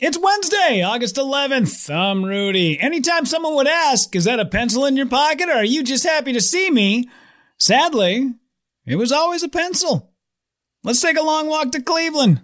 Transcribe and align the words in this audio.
It's 0.00 0.18
Wednesday, 0.18 0.82
August 0.82 1.14
11th. 1.14 1.88
I'm 1.88 2.24
Rudy. 2.24 2.80
Anytime 2.80 3.26
someone 3.26 3.54
would 3.54 3.68
ask, 3.68 4.16
is 4.16 4.24
that 4.24 4.40
a 4.40 4.44
pencil 4.44 4.86
in 4.86 4.96
your 4.96 5.06
pocket 5.06 5.48
or 5.48 5.52
are 5.52 5.64
you 5.64 5.84
just 5.84 6.02
happy 6.02 6.32
to 6.32 6.40
see 6.40 6.68
me? 6.68 7.08
Sadly, 7.60 8.32
it 8.84 8.96
was 8.96 9.12
always 9.12 9.44
a 9.44 9.48
pencil. 9.48 10.12
Let's 10.82 11.00
take 11.00 11.16
a 11.16 11.22
long 11.22 11.46
walk 11.48 11.70
to 11.72 11.80
Cleveland. 11.80 12.42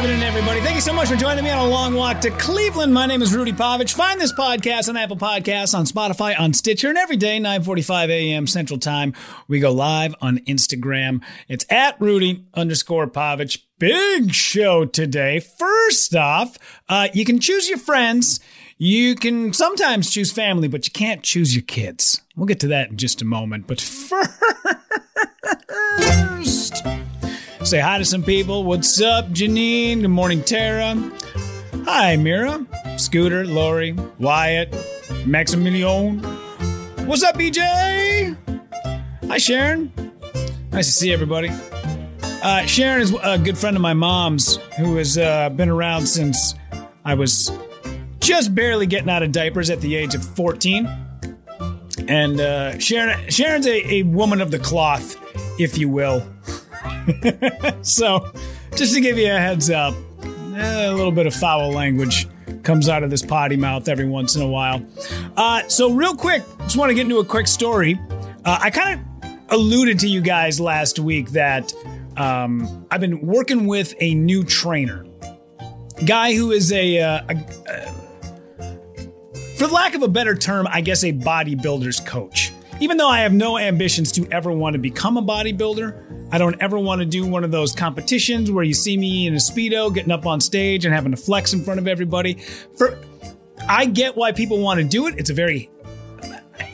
Happening, 0.00 0.22
everybody? 0.22 0.60
Thank 0.62 0.76
you 0.76 0.80
so 0.80 0.94
much 0.94 1.10
for 1.10 1.16
joining 1.16 1.44
me 1.44 1.50
on 1.50 1.58
a 1.58 1.68
long 1.68 1.92
walk 1.92 2.22
to 2.22 2.30
Cleveland. 2.30 2.94
My 2.94 3.04
name 3.04 3.20
is 3.20 3.34
Rudy 3.34 3.52
Pavich. 3.52 3.92
Find 3.92 4.18
this 4.18 4.32
podcast 4.32 4.88
on 4.88 4.96
Apple 4.96 5.18
Podcasts, 5.18 5.76
on 5.76 5.84
Spotify, 5.84 6.40
on 6.40 6.54
Stitcher, 6.54 6.88
and 6.88 6.96
every 6.96 7.18
day, 7.18 7.38
9.45 7.38 8.08
a.m. 8.08 8.46
Central 8.46 8.78
Time, 8.78 9.12
we 9.46 9.60
go 9.60 9.70
live 9.70 10.14
on 10.22 10.38
Instagram. 10.46 11.22
It's 11.48 11.66
at 11.68 12.00
Rudy 12.00 12.46
underscore 12.54 13.08
Pavich. 13.08 13.58
Big 13.78 14.32
show 14.32 14.86
today. 14.86 15.38
First 15.38 16.16
off, 16.16 16.56
uh, 16.88 17.08
you 17.12 17.26
can 17.26 17.38
choose 17.38 17.68
your 17.68 17.76
friends. 17.76 18.40
You 18.78 19.14
can 19.14 19.52
sometimes 19.52 20.08
choose 20.08 20.32
family, 20.32 20.68
but 20.68 20.86
you 20.86 20.92
can't 20.92 21.22
choose 21.22 21.54
your 21.54 21.64
kids. 21.64 22.22
We'll 22.36 22.46
get 22.46 22.60
to 22.60 22.68
that 22.68 22.88
in 22.88 22.96
just 22.96 23.20
a 23.20 23.26
moment. 23.26 23.66
But 23.66 23.80
first, 23.82 24.30
say 27.64 27.78
hi 27.78 27.98
to 27.98 28.04
some 28.04 28.22
people. 28.22 28.64
What's 28.64 29.00
up, 29.00 29.28
Janine? 29.30 30.00
Good 30.00 30.08
morning, 30.08 30.42
Tara. 30.42 30.94
Hi, 31.84 32.16
Mira, 32.16 32.66
Scooter, 32.96 33.44
Lori, 33.44 33.92
Wyatt, 34.18 34.74
Maximilian. 35.26 36.20
What's 37.06 37.22
up, 37.22 37.36
BJ? 37.36 38.36
Hi, 39.28 39.38
Sharon. 39.38 39.92
Nice 40.72 40.86
to 40.86 40.92
see 40.92 41.12
everybody. 41.12 41.50
Uh, 42.42 42.64
Sharon 42.64 43.02
is 43.02 43.14
a 43.22 43.38
good 43.38 43.58
friend 43.58 43.76
of 43.76 43.82
my 43.82 43.92
mom's 43.92 44.56
who 44.78 44.96
has 44.96 45.18
uh, 45.18 45.50
been 45.50 45.68
around 45.68 46.06
since 46.06 46.54
I 47.04 47.14
was 47.14 47.52
just 48.20 48.54
barely 48.54 48.86
getting 48.86 49.10
out 49.10 49.22
of 49.22 49.32
diapers 49.32 49.68
at 49.68 49.80
the 49.80 49.96
age 49.96 50.14
of 50.14 50.24
14. 50.24 50.88
And 52.08 52.40
uh, 52.40 52.78
Sharon, 52.78 53.30
Sharon's 53.30 53.66
a, 53.66 53.94
a 53.94 54.02
woman 54.04 54.40
of 54.40 54.50
the 54.50 54.58
cloth, 54.58 55.16
if 55.60 55.76
you 55.76 55.88
will. 55.90 56.26
so, 57.82 58.30
just 58.76 58.94
to 58.94 59.00
give 59.00 59.18
you 59.18 59.32
a 59.32 59.38
heads 59.38 59.70
up, 59.70 59.94
a 60.22 60.92
little 60.92 61.12
bit 61.12 61.26
of 61.26 61.34
foul 61.34 61.70
language 61.72 62.26
comes 62.62 62.88
out 62.88 63.02
of 63.02 63.10
this 63.10 63.22
potty 63.22 63.56
mouth 63.56 63.88
every 63.88 64.08
once 64.08 64.36
in 64.36 64.42
a 64.42 64.48
while. 64.48 64.84
Uh, 65.36 65.66
so, 65.68 65.92
real 65.92 66.14
quick, 66.14 66.42
just 66.60 66.76
want 66.76 66.90
to 66.90 66.94
get 66.94 67.02
into 67.02 67.18
a 67.18 67.24
quick 67.24 67.46
story. 67.46 67.98
Uh, 68.44 68.58
I 68.60 68.70
kind 68.70 69.00
of 69.00 69.06
alluded 69.50 69.98
to 70.00 70.08
you 70.08 70.20
guys 70.20 70.60
last 70.60 70.98
week 70.98 71.30
that 71.30 71.72
um, 72.16 72.86
I've 72.90 73.00
been 73.00 73.20
working 73.20 73.66
with 73.66 73.94
a 74.00 74.14
new 74.14 74.44
trainer, 74.44 75.06
guy 76.04 76.34
who 76.34 76.52
is 76.52 76.72
a, 76.72 77.00
uh, 77.00 77.20
a, 77.28 77.34
a, 77.68 77.94
for 79.56 79.66
lack 79.66 79.94
of 79.94 80.02
a 80.02 80.08
better 80.08 80.34
term, 80.34 80.66
I 80.70 80.80
guess 80.80 81.04
a 81.04 81.12
bodybuilder's 81.12 82.00
coach. 82.00 82.49
Even 82.80 82.96
though 82.96 83.08
I 83.08 83.20
have 83.20 83.32
no 83.32 83.58
ambitions 83.58 84.10
to 84.12 84.26
ever 84.32 84.50
want 84.50 84.72
to 84.72 84.78
become 84.78 85.18
a 85.18 85.22
bodybuilder, 85.22 86.28
I 86.32 86.38
don't 86.38 86.56
ever 86.60 86.78
want 86.78 87.00
to 87.00 87.04
do 87.04 87.26
one 87.26 87.44
of 87.44 87.50
those 87.50 87.74
competitions 87.74 88.50
where 88.50 88.64
you 88.64 88.72
see 88.72 88.96
me 88.96 89.26
in 89.26 89.34
a 89.34 89.38
speedo 89.38 89.92
getting 89.92 90.10
up 90.10 90.24
on 90.26 90.40
stage 90.40 90.84
and 90.86 90.94
having 90.94 91.10
to 91.10 91.16
flex 91.16 91.52
in 91.52 91.62
front 91.62 91.78
of 91.78 91.86
everybody. 91.86 92.38
For 92.78 92.98
I 93.68 93.84
get 93.84 94.16
why 94.16 94.32
people 94.32 94.60
want 94.60 94.80
to 94.80 94.84
do 94.84 95.06
it. 95.06 95.14
It's 95.18 95.28
a 95.28 95.34
very 95.34 95.70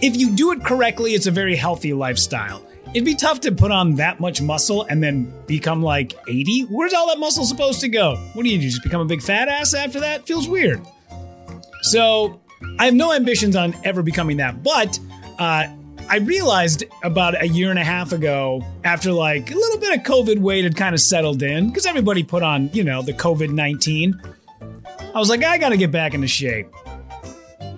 if 0.00 0.16
you 0.16 0.31
do 0.31 0.53
it 0.53 0.62
correctly, 0.62 1.15
it's 1.15 1.27
a 1.27 1.31
very 1.31 1.56
healthy 1.56 1.93
lifestyle. 1.93 2.62
It'd 2.95 3.05
be 3.05 3.15
tough 3.15 3.41
to 3.41 3.53
put 3.53 3.71
on 3.71 3.97
that 3.97 4.21
much 4.21 4.41
muscle 4.41 4.87
and 4.89 5.03
then 5.03 5.33
become 5.47 5.83
like 5.83 6.15
80. 6.28 6.62
Where's 6.71 6.93
all 6.93 7.09
that 7.09 7.19
muscle 7.19 7.45
supposed 7.45 7.81
to 7.81 7.89
go? 7.89 8.16
What 8.34 8.45
do 8.45 8.50
you 8.50 8.59
do? 8.59 8.69
Just 8.69 8.83
become 8.83 9.00
a 9.00 9.05
big 9.05 9.22
fat 9.22 9.49
ass 9.49 9.75
after 9.75 10.00
that? 10.00 10.27
Feels 10.27 10.49
weird. 10.49 10.81
So, 11.83 12.41
I 12.78 12.87
have 12.87 12.95
no 12.95 13.12
ambitions 13.12 13.56
on 13.56 13.75
ever 13.84 14.03
becoming 14.03 14.39
that. 14.39 14.62
But 14.62 14.99
uh, 15.39 15.69
I 16.09 16.19
realized 16.19 16.84
about 17.03 17.41
a 17.41 17.49
year 17.49 17.71
and 17.71 17.78
a 17.78 17.84
half 17.84 18.12
ago, 18.12 18.65
after 18.84 19.12
like 19.12 19.50
a 19.50 19.55
little 19.55 19.78
bit 19.78 19.99
of 19.99 20.05
COVID 20.05 20.39
weight 20.39 20.65
had 20.65 20.77
kind 20.77 20.94
of 20.94 21.00
settled 21.00 21.43
in, 21.43 21.69
because 21.69 21.87
everybody 21.87 22.22
put 22.22 22.43
on, 22.43 22.71
you 22.72 22.84
know, 22.84 23.03
the 23.03 23.12
COVID 23.12 23.50
19, 23.50 24.21
I 25.15 25.19
was 25.19 25.28
like, 25.28 25.43
I 25.43 25.59
got 25.59 25.71
to 25.71 25.77
get 25.77 25.91
back 25.91 26.15
into 26.15 26.28
shape. 26.28 26.69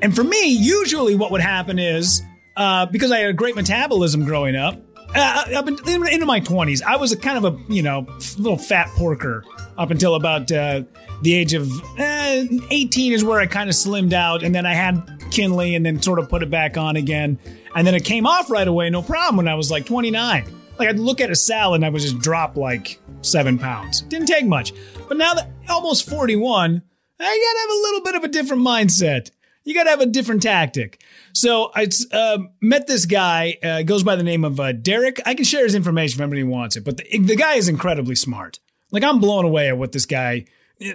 And 0.03 0.15
for 0.15 0.25
me, 0.25 0.49
usually 0.49 1.15
what 1.15 1.31
would 1.31 1.41
happen 1.41 1.79
is 1.79 2.23
uh, 2.57 2.87
because 2.87 3.11
I 3.11 3.19
had 3.19 3.31
a 3.31 3.35
great 3.35 3.57
metabolism 3.57 4.25
growing 4.25 4.57
up, 4.57 4.77
uh, 5.15 5.45
up 5.55 5.69
in, 5.69 5.79
into 6.09 6.27
my 6.27 6.41
20s, 6.41 6.83
I 6.83 6.97
was 6.97 7.13
a 7.13 7.17
kind 7.17 7.45
of 7.45 7.55
a, 7.55 7.73
you 7.73 7.83
know, 7.83 8.07
little 8.37 8.59
fat 8.59 8.89
porker 8.97 9.45
up 9.79 9.91
until 9.91 10.15
about 10.15 10.53
uh, 10.53 10.83
the 11.23 11.35
age 11.35 11.55
of 11.55 11.71
uh, 11.99 12.45
18 12.71 13.13
is 13.13 13.25
where 13.25 13.41
I 13.41 13.47
kind 13.47 13.71
of 13.71 13.75
slimmed 13.75 14.13
out. 14.13 14.43
And 14.43 14.55
then 14.55 14.67
I 14.67 14.75
had 14.75 15.19
Kinley 15.31 15.75
and 15.75 15.87
then 15.87 16.03
sort 16.03 16.19
of 16.19 16.29
put 16.29 16.43
it 16.43 16.51
back 16.51 16.77
on 16.77 16.97
again. 16.97 17.39
And 17.79 17.87
then 17.87 17.95
it 17.95 18.05
came 18.05 18.27
off 18.27 18.51
right 18.51 18.67
away, 18.67 18.91
no 18.91 19.03
problem, 19.03 19.37
when 19.37 19.47
I 19.47 19.55
was 19.55 19.71
like 19.71 19.87
29. 19.87 20.53
Like 20.81 20.89
I'd 20.89 20.99
look 20.99 21.21
at 21.21 21.31
a 21.31 21.37
salad 21.37 21.79
and 21.79 21.87
I 21.87 21.91
would 21.91 22.03
just 22.03 22.19
drop 22.19 22.57
like 22.57 23.01
seven 23.23 23.57
pounds. 23.57 24.01
Didn't 24.01 24.27
take 24.27 24.47
much. 24.47 24.73
But 25.07 25.17
now 25.17 25.35
that 25.35 25.49
almost 25.69 26.11
41, 26.11 26.83
I 27.21 27.23
gotta 27.23 27.61
have 27.61 27.71
a 27.71 27.83
little 27.83 28.01
bit 28.01 28.15
of 28.17 28.25
a 28.25 28.33
different 28.33 28.67
mindset. 28.67 29.31
You 29.63 29.75
gotta 29.75 29.91
have 29.91 30.01
a 30.01 30.07
different 30.07 30.43
tactic. 30.43 31.05
So 31.33 31.71
I 31.73 31.87
uh, 32.11 32.39
met 32.61 32.89
this 32.89 33.07
guy, 33.07 33.59
uh, 33.63 33.83
goes 33.83 34.03
by 34.03 34.17
the 34.17 34.25
name 34.25 34.45
of 34.45 34.59
uh, 34.59 34.73
Derek. 34.73 35.21
I 35.25 35.35
can 35.35 35.45
share 35.45 35.63
his 35.63 35.77
information 35.77 36.19
if 36.19 36.23
anybody 36.23 36.43
wants 36.43 36.75
it, 36.75 36.85
but 36.85 36.97
the, 36.97 37.19
the 37.19 37.37
guy 37.37 37.55
is 37.55 37.69
incredibly 37.69 38.17
smart. 38.17 38.59
Like 38.91 39.05
I'm 39.05 39.21
blown 39.21 39.45
away 39.45 39.69
at 39.69 39.79
what 39.79 39.93
this 39.93 40.05
guy, 40.05 40.47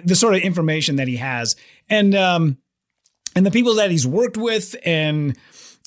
the 0.04 0.14
sort 0.14 0.34
of 0.34 0.42
information 0.42 0.96
that 0.96 1.08
he 1.08 1.16
has, 1.16 1.56
and 1.88 2.14
um, 2.14 2.58
and 3.34 3.46
the 3.46 3.50
people 3.50 3.76
that 3.76 3.90
he's 3.90 4.06
worked 4.06 4.36
with, 4.36 4.76
and 4.84 5.38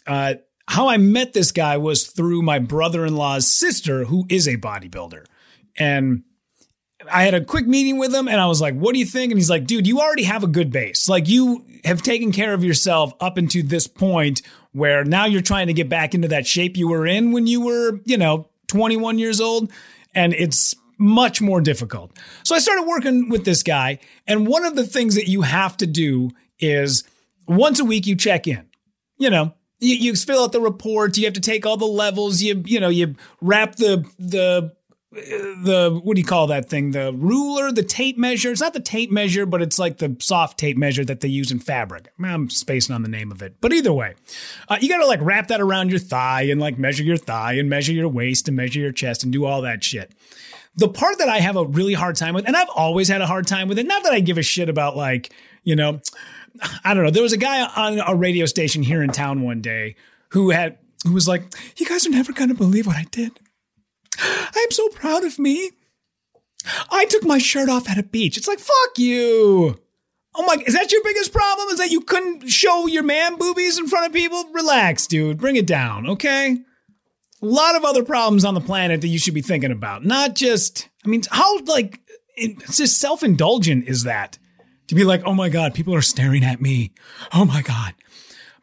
uh, 0.08 0.36
how 0.68 0.90
I 0.90 0.98
met 0.98 1.34
this 1.34 1.52
guy 1.52 1.78
was 1.78 2.08
through 2.08 2.42
my 2.42 2.60
brother-in-law's 2.60 3.48
sister, 3.48 4.06
who 4.06 4.26
is 4.30 4.48
a 4.48 4.58
bodybuilder, 4.58 5.26
and 5.78 6.24
I 7.12 7.24
had 7.24 7.34
a 7.34 7.46
quick 7.46 7.68
meeting 7.68 7.98
with 7.98 8.14
him, 8.14 8.28
and 8.28 8.40
I 8.40 8.48
was 8.48 8.60
like, 8.60 8.76
"What 8.76 8.94
do 8.94 9.00
you 9.00 9.06
think?" 9.06 9.32
And 9.32 9.40
he's 9.40 9.50
like, 9.50 9.66
"Dude, 9.66 9.88
you 9.88 10.00
already 10.00 10.24
have 10.24 10.44
a 10.44 10.48
good 10.48 10.72
base. 10.72 11.08
Like 11.08 11.28
you 11.30 11.64
have 11.86 12.02
taken 12.02 12.32
care 12.32 12.54
of 12.54 12.64
yourself 12.64 13.14
up 13.20 13.38
into 13.38 13.64
this 13.64 13.88
point 13.88 14.42
where 14.72 15.04
now 15.06 15.26
you're 15.26 15.42
trying 15.42 15.68
to 15.68 15.74
get 15.74 15.90
back 15.90 16.14
into 16.14 16.28
that 16.30 16.48
shape 16.48 16.76
you 16.76 16.88
were 16.88 17.06
in 17.06 17.32
when 17.32 17.48
you 17.48 17.62
were, 17.62 18.00
you 18.06 18.18
know, 18.18 18.50
21 18.68 19.20
years 19.20 19.40
old, 19.42 19.72
and 20.14 20.34
it's." 20.34 20.76
much 21.00 21.42
more 21.42 21.62
difficult. 21.62 22.12
So 22.44 22.56
I 22.56 22.58
started 22.60 22.88
working 22.88 23.30
with 23.30 23.46
this 23.46 23.62
guy. 23.62 24.00
And 24.26 24.48
one 24.48 24.66
of 24.66 24.76
the 24.76 24.84
things 24.84 25.14
that 25.14 25.28
you 25.28 25.44
have 25.44 25.78
to 25.78 25.86
do 25.86 26.32
is 26.60 27.04
once 27.48 27.80
a 27.80 27.86
week 27.86 28.08
you 28.08 28.16
check 28.16 28.48
in. 28.48 28.66
You 29.20 29.30
know, 29.30 29.54
you, 29.80 29.96
you 29.96 30.16
fill 30.16 30.44
out 30.44 30.52
the 30.52 30.62
report, 30.62 31.18
you 31.18 31.26
have 31.26 31.34
to 31.34 31.42
take 31.42 31.66
all 31.66 31.78
the 31.78 31.86
levels, 31.86 32.42
you 32.42 32.62
you 32.66 32.80
know, 32.80 32.90
you 32.90 33.16
wrap 33.42 33.76
the 33.76 34.06
the 34.18 34.76
the 35.12 36.00
what 36.04 36.16
do 36.16 36.22
you 36.22 36.28
call 36.28 36.48
that 36.48 36.70
thing? 36.70 36.92
The 36.92 37.14
ruler, 37.14 37.72
the 37.72 37.84
tape 37.84 38.18
measure. 38.18 38.52
It's 38.52 38.62
not 38.62 38.74
the 38.74 38.80
tape 38.80 39.10
measure, 39.10 39.46
but 39.46 39.62
it's 39.62 39.80
like 39.80 39.98
the 39.98 40.16
soft 40.20 40.60
tape 40.60 40.78
measure 40.78 41.06
that 41.06 41.22
they 41.22 41.28
use 41.28 41.52
in 41.52 41.60
fabric. 41.60 42.10
I'm 42.22 42.50
spacing 42.50 42.94
on 42.94 43.04
the 43.04 43.10
name 43.10 43.32
of 43.32 43.42
it, 43.42 43.56
but 43.62 43.74
either 43.74 43.94
way, 43.94 44.16
uh, 44.68 44.78
you 44.80 44.90
got 44.90 44.98
to 44.98 45.08
like 45.08 45.22
wrap 45.22 45.48
that 45.48 45.62
around 45.62 45.90
your 45.90 46.00
thigh 46.00 46.44
and 46.44 46.60
like 46.60 46.78
measure 46.78 47.04
your 47.04 47.18
thigh 47.18 47.54
and 47.54 47.70
measure 47.70 47.94
your 47.94 48.10
waist 48.10 48.48
and 48.48 48.58
measure 48.58 48.80
your 48.80 48.92
chest 48.92 49.24
and 49.24 49.32
do 49.32 49.46
all 49.46 49.62
that 49.62 49.84
shit. 49.84 50.12
The 50.76 50.90
part 50.90 51.18
that 51.18 51.30
I 51.30 51.40
have 51.40 51.56
a 51.56 51.66
really 51.66 51.96
hard 51.96 52.18
time 52.18 52.36
with, 52.36 52.46
and 52.46 52.56
I've 52.56 52.70
always 52.76 53.08
had 53.08 53.22
a 53.22 53.26
hard 53.26 53.48
time 53.48 53.68
with 53.68 53.80
it. 53.80 53.88
Not 53.88 54.04
that 54.04 54.14
I 54.14 54.20
give 54.20 54.38
a 54.38 54.44
shit 54.44 54.70
about 54.70 54.96
like 54.96 55.32
you 55.68 55.76
know, 55.76 56.00
I 56.84 56.94
don't 56.94 57.04
know. 57.04 57.12
There 57.12 57.24
was 57.24 57.34
a 57.34 57.38
guy 57.38 57.66
on 57.66 58.00
a 58.00 58.16
radio 58.16 58.46
station 58.46 58.84
here 58.84 59.02
in 59.02 59.10
town 59.10 59.42
one 59.42 59.62
day 59.62 59.96
who 60.30 60.50
had 60.50 60.78
who 61.06 61.14
was 61.14 61.28
like, 61.28 61.44
"You 61.78 61.86
guys 61.86 62.06
are 62.06 62.12
never 62.12 62.34
gonna 62.34 62.54
believe 62.54 62.88
what 62.88 62.98
I 62.98 63.06
did." 63.12 63.32
I'm 64.20 64.72
so 64.72 64.90
proud 64.90 65.24
of 65.24 65.40
me. 65.40 65.72
I 66.90 67.06
took 67.06 67.24
my 67.24 67.38
shirt 67.38 67.70
off 67.70 67.90
at 67.90 67.98
a 67.98 68.04
beach. 68.04 68.38
It's 68.38 68.48
like, 68.48 68.60
fuck 68.60 68.98
you. 68.98 69.80
Oh 70.36 70.46
my, 70.46 70.62
is 70.66 70.74
that 70.74 70.92
your 70.92 71.02
biggest 71.04 71.32
problem? 71.32 71.70
Is 71.70 71.78
that 71.78 71.92
you 71.92 72.02
couldn't 72.02 72.50
show 72.50 72.88
your 72.88 73.04
man 73.04 73.38
boobies 73.38 73.80
in 73.80 73.88
front 73.88 74.08
of 74.08 74.14
people? 74.14 74.44
Relax, 74.52 75.08
dude. 75.08 75.38
Bring 75.38 75.56
it 75.56 75.66
down, 75.66 76.10
okay? 76.10 76.58
a 77.42 77.46
lot 77.46 77.76
of 77.76 77.86
other 77.86 78.04
problems 78.04 78.46
on 78.46 78.54
the 78.54 78.62
planet 78.62 79.02
that 79.02 79.08
you 79.08 79.20
should 79.20 79.34
be 79.34 79.42
thinking 79.42 79.72
about. 79.72 80.04
Not 80.04 80.36
just, 80.36 80.90
I 81.06 81.08
mean, 81.08 81.22
how 81.30 81.60
like 81.64 82.00
it's 82.36 82.78
just 82.78 83.00
self 83.00 83.24
indulgent 83.24 83.88
is 83.88 84.04
that 84.04 84.38
to 84.88 84.96
be 84.96 85.04
like, 85.04 85.24
oh 85.26 85.34
my 85.34 85.50
god, 85.50 85.74
people 85.74 85.94
are 85.96 86.02
staring 86.02 86.44
at 86.44 86.62
me. 86.62 86.92
Oh 87.34 87.46
my 87.46 87.62
god. 87.62 87.94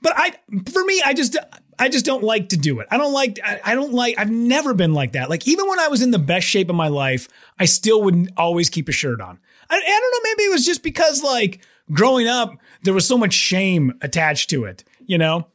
But 0.01 0.13
I, 0.17 0.35
for 0.71 0.85
me, 0.85 1.03
I 1.05 1.15
just, 1.15 1.37
I 1.79 1.89
just 1.89 2.05
don't 2.05 2.23
like 2.23 2.51
to 2.51 2.59
do 2.59 2.81
it. 2.81 2.87
I 2.91 2.99
don't 2.99 3.13
like, 3.13 3.39
I, 3.43 3.75
don't 3.75 3.93
like, 3.93 4.17
I've 4.19 4.31
never 4.31 4.75
been 4.75 4.93
like 4.93 5.13
that. 5.13 5.31
Like 5.31 5.49
even 5.49 5.67
when 5.67 5.81
I 5.81 5.89
was 5.89 6.03
in 6.03 6.11
the 6.11 6.19
best 6.19 6.47
shape 6.47 6.69
of 6.69 6.77
my 6.77 6.89
life, 6.89 7.27
I 7.59 7.65
still 7.65 8.03
wouldn't 8.03 8.31
always 8.37 8.69
keep 8.69 8.89
a 8.89 8.93
shirt 8.93 9.21
on. 9.21 9.39
I, 9.71 9.77
I 9.77 10.01
don't 10.01 10.13
know. 10.13 10.31
Maybe 10.31 10.43
it 10.45 10.53
was 10.53 10.67
just 10.67 10.83
because 10.83 11.23
like 11.23 11.61
growing 11.91 12.29
up, 12.29 12.55
there 12.83 12.95
was 12.95 13.07
so 13.07 13.17
much 13.17 13.33
shame 13.33 13.95
attached 14.03 14.51
to 14.51 14.65
it. 14.65 14.85
You 15.07 15.19
know, 15.19 15.49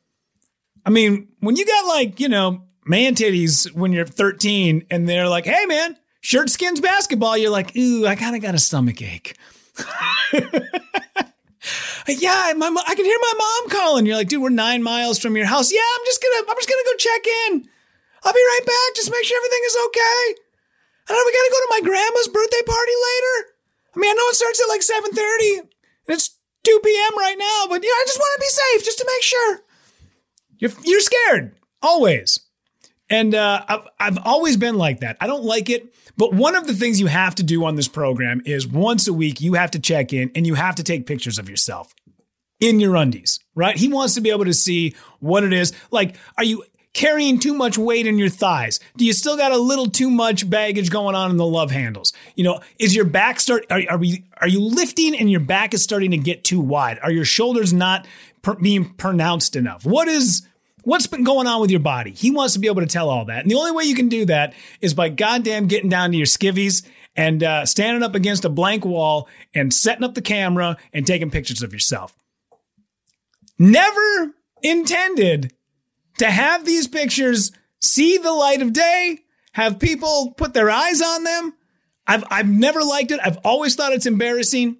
I 0.85 0.89
mean, 0.89 1.27
when 1.39 1.55
you 1.55 1.65
got 1.65 1.87
like, 1.87 2.19
you 2.19 2.29
know, 2.29 2.63
man 2.85 3.13
titties 3.13 3.71
when 3.73 3.93
you're 3.93 4.05
13 4.05 4.85
and 4.89 5.07
they're 5.07 5.29
like, 5.29 5.45
hey 5.45 5.65
man, 5.67 5.95
shirt 6.21 6.49
skins 6.49 6.81
basketball, 6.81 7.37
you're 7.37 7.51
like, 7.51 7.75
ooh, 7.77 8.07
I 8.07 8.15
kind 8.15 8.35
of 8.35 8.41
got 8.41 8.55
a 8.55 8.59
stomach 8.59 9.01
ache. 9.01 9.37
yeah, 12.07 12.53
my 12.57 12.73
I 12.87 12.95
can 12.95 13.05
hear 13.05 13.19
my 13.21 13.33
mom 13.37 13.69
calling. 13.69 14.05
You're 14.05 14.15
like, 14.17 14.29
dude, 14.29 14.41
we're 14.41 14.49
nine 14.49 14.83
miles 14.83 15.19
from 15.19 15.35
your 15.35 15.45
house. 15.45 15.71
Yeah, 15.71 15.81
I'm 15.81 16.05
just 16.05 16.21
gonna 16.21 16.49
I'm 16.49 16.57
just 16.57 16.69
gonna 16.69 16.85
go 16.85 16.95
check 16.97 17.23
in. 17.47 17.69
I'll 18.23 18.33
be 18.33 18.39
right 18.39 18.65
back. 18.65 18.95
Just 18.95 19.11
make 19.11 19.23
sure 19.23 19.37
everything 19.37 19.63
is 19.65 19.77
okay. 19.87 20.23
And 21.09 21.17
then 21.17 21.23
we 21.25 21.31
gotta 21.31 21.53
go 21.53 21.59
to 21.59 21.73
my 21.75 21.81
grandma's 21.83 22.27
birthday 22.27 22.63
party 22.65 22.95
later. 22.95 23.35
I 23.95 23.99
mean, 23.99 24.11
I 24.11 24.13
know 24.13 24.29
it 24.29 24.35
starts 24.35 24.61
at 24.61 24.69
like 24.69 24.81
7:30. 24.81 25.59
and 25.59 25.69
It's 26.07 26.37
2 26.63 26.79
p.m. 26.83 27.17
right 27.17 27.37
now, 27.37 27.65
but 27.69 27.83
yeah, 27.83 27.95
I 27.95 28.03
just 28.05 28.19
want 28.19 28.33
to 28.35 28.41
be 28.45 28.49
safe 28.49 28.85
just 28.85 28.99
to 28.99 29.07
make 29.07 29.23
sure. 29.23 29.61
You're 30.59 30.71
you're 30.83 31.01
scared 31.01 31.55
always. 31.81 32.39
And 33.09 33.33
uh, 33.33 33.65
I've, 33.67 33.87
I've 33.99 34.17
always 34.25 34.57
been 34.57 34.75
like 34.75 34.99
that. 34.99 35.17
I 35.19 35.27
don't 35.27 35.43
like 35.43 35.69
it. 35.69 35.93
But 36.17 36.33
one 36.33 36.55
of 36.55 36.67
the 36.67 36.73
things 36.73 36.99
you 36.99 37.07
have 37.07 37.35
to 37.35 37.43
do 37.43 37.65
on 37.65 37.75
this 37.75 37.87
program 37.87 38.41
is 38.45 38.67
once 38.67 39.07
a 39.07 39.13
week, 39.13 39.41
you 39.41 39.53
have 39.53 39.71
to 39.71 39.79
check 39.79 40.13
in 40.13 40.31
and 40.35 40.45
you 40.45 40.55
have 40.55 40.75
to 40.75 40.83
take 40.83 41.05
pictures 41.05 41.39
of 41.39 41.49
yourself 41.49 41.93
in 42.59 42.79
your 42.79 42.95
undies, 42.95 43.39
right? 43.55 43.77
He 43.77 43.87
wants 43.87 44.15
to 44.15 44.21
be 44.21 44.29
able 44.29 44.45
to 44.45 44.53
see 44.53 44.95
what 45.19 45.43
it 45.43 45.53
is. 45.53 45.71
Like, 45.91 46.17
are 46.37 46.43
you 46.43 46.65
carrying 46.93 47.39
too 47.39 47.53
much 47.53 47.77
weight 47.77 48.05
in 48.05 48.17
your 48.17 48.29
thighs? 48.29 48.79
Do 48.97 49.05
you 49.05 49.13
still 49.13 49.37
got 49.37 49.53
a 49.53 49.57
little 49.57 49.89
too 49.89 50.09
much 50.09 50.49
baggage 50.49 50.89
going 50.89 51.15
on 51.15 51.31
in 51.31 51.37
the 51.37 51.45
love 51.45 51.71
handles? 51.71 52.11
You 52.35 52.43
know, 52.43 52.59
is 52.77 52.95
your 52.95 53.05
back 53.05 53.39
start, 53.39 53.65
are, 53.69 53.81
are 53.89 53.97
we, 53.97 54.25
are 54.41 54.47
you 54.47 54.59
lifting 54.59 55.15
and 55.15 55.31
your 55.31 55.39
back 55.39 55.73
is 55.73 55.81
starting 55.81 56.11
to 56.11 56.17
get 56.17 56.43
too 56.43 56.59
wide? 56.59 56.99
Are 57.01 57.11
your 57.11 57.25
shoulders 57.25 57.71
not 57.71 58.05
per, 58.41 58.55
being 58.55 58.93
pronounced 58.95 59.55
enough? 59.55 59.85
What 59.85 60.09
is, 60.09 60.45
what's 60.83 61.07
been 61.07 61.23
going 61.23 61.47
on 61.47 61.61
with 61.61 61.71
your 61.71 61.79
body. 61.79 62.11
He 62.11 62.31
wants 62.31 62.53
to 62.53 62.59
be 62.59 62.67
able 62.67 62.81
to 62.81 62.87
tell 62.87 63.09
all 63.09 63.25
that. 63.25 63.41
And 63.41 63.51
the 63.51 63.55
only 63.55 63.71
way 63.71 63.83
you 63.83 63.95
can 63.95 64.09
do 64.09 64.25
that 64.25 64.53
is 64.81 64.93
by 64.93 65.09
goddamn 65.09 65.67
getting 65.67 65.89
down 65.89 66.11
to 66.11 66.17
your 66.17 66.25
skivvies 66.25 66.85
and 67.15 67.43
uh, 67.43 67.65
standing 67.65 68.03
up 68.03 68.15
against 68.15 68.45
a 68.45 68.49
blank 68.49 68.85
wall 68.85 69.27
and 69.53 69.73
setting 69.73 70.03
up 70.03 70.13
the 70.13 70.21
camera 70.21 70.77
and 70.93 71.05
taking 71.05 71.29
pictures 71.29 71.61
of 71.61 71.73
yourself. 71.73 72.15
Never 73.57 74.33
intended 74.61 75.53
to 76.17 76.29
have 76.29 76.65
these 76.65 76.87
pictures 76.87 77.51
see 77.81 78.17
the 78.17 78.31
light 78.31 78.61
of 78.61 78.73
day, 78.73 79.19
have 79.53 79.79
people 79.79 80.33
put 80.37 80.53
their 80.53 80.69
eyes 80.69 81.01
on 81.01 81.23
them. 81.23 81.53
I've, 82.07 82.23
I've 82.29 82.49
never 82.49 82.83
liked 82.83 83.11
it. 83.11 83.19
I've 83.23 83.37
always 83.43 83.75
thought 83.75 83.93
it's 83.93 84.05
embarrassing. 84.05 84.77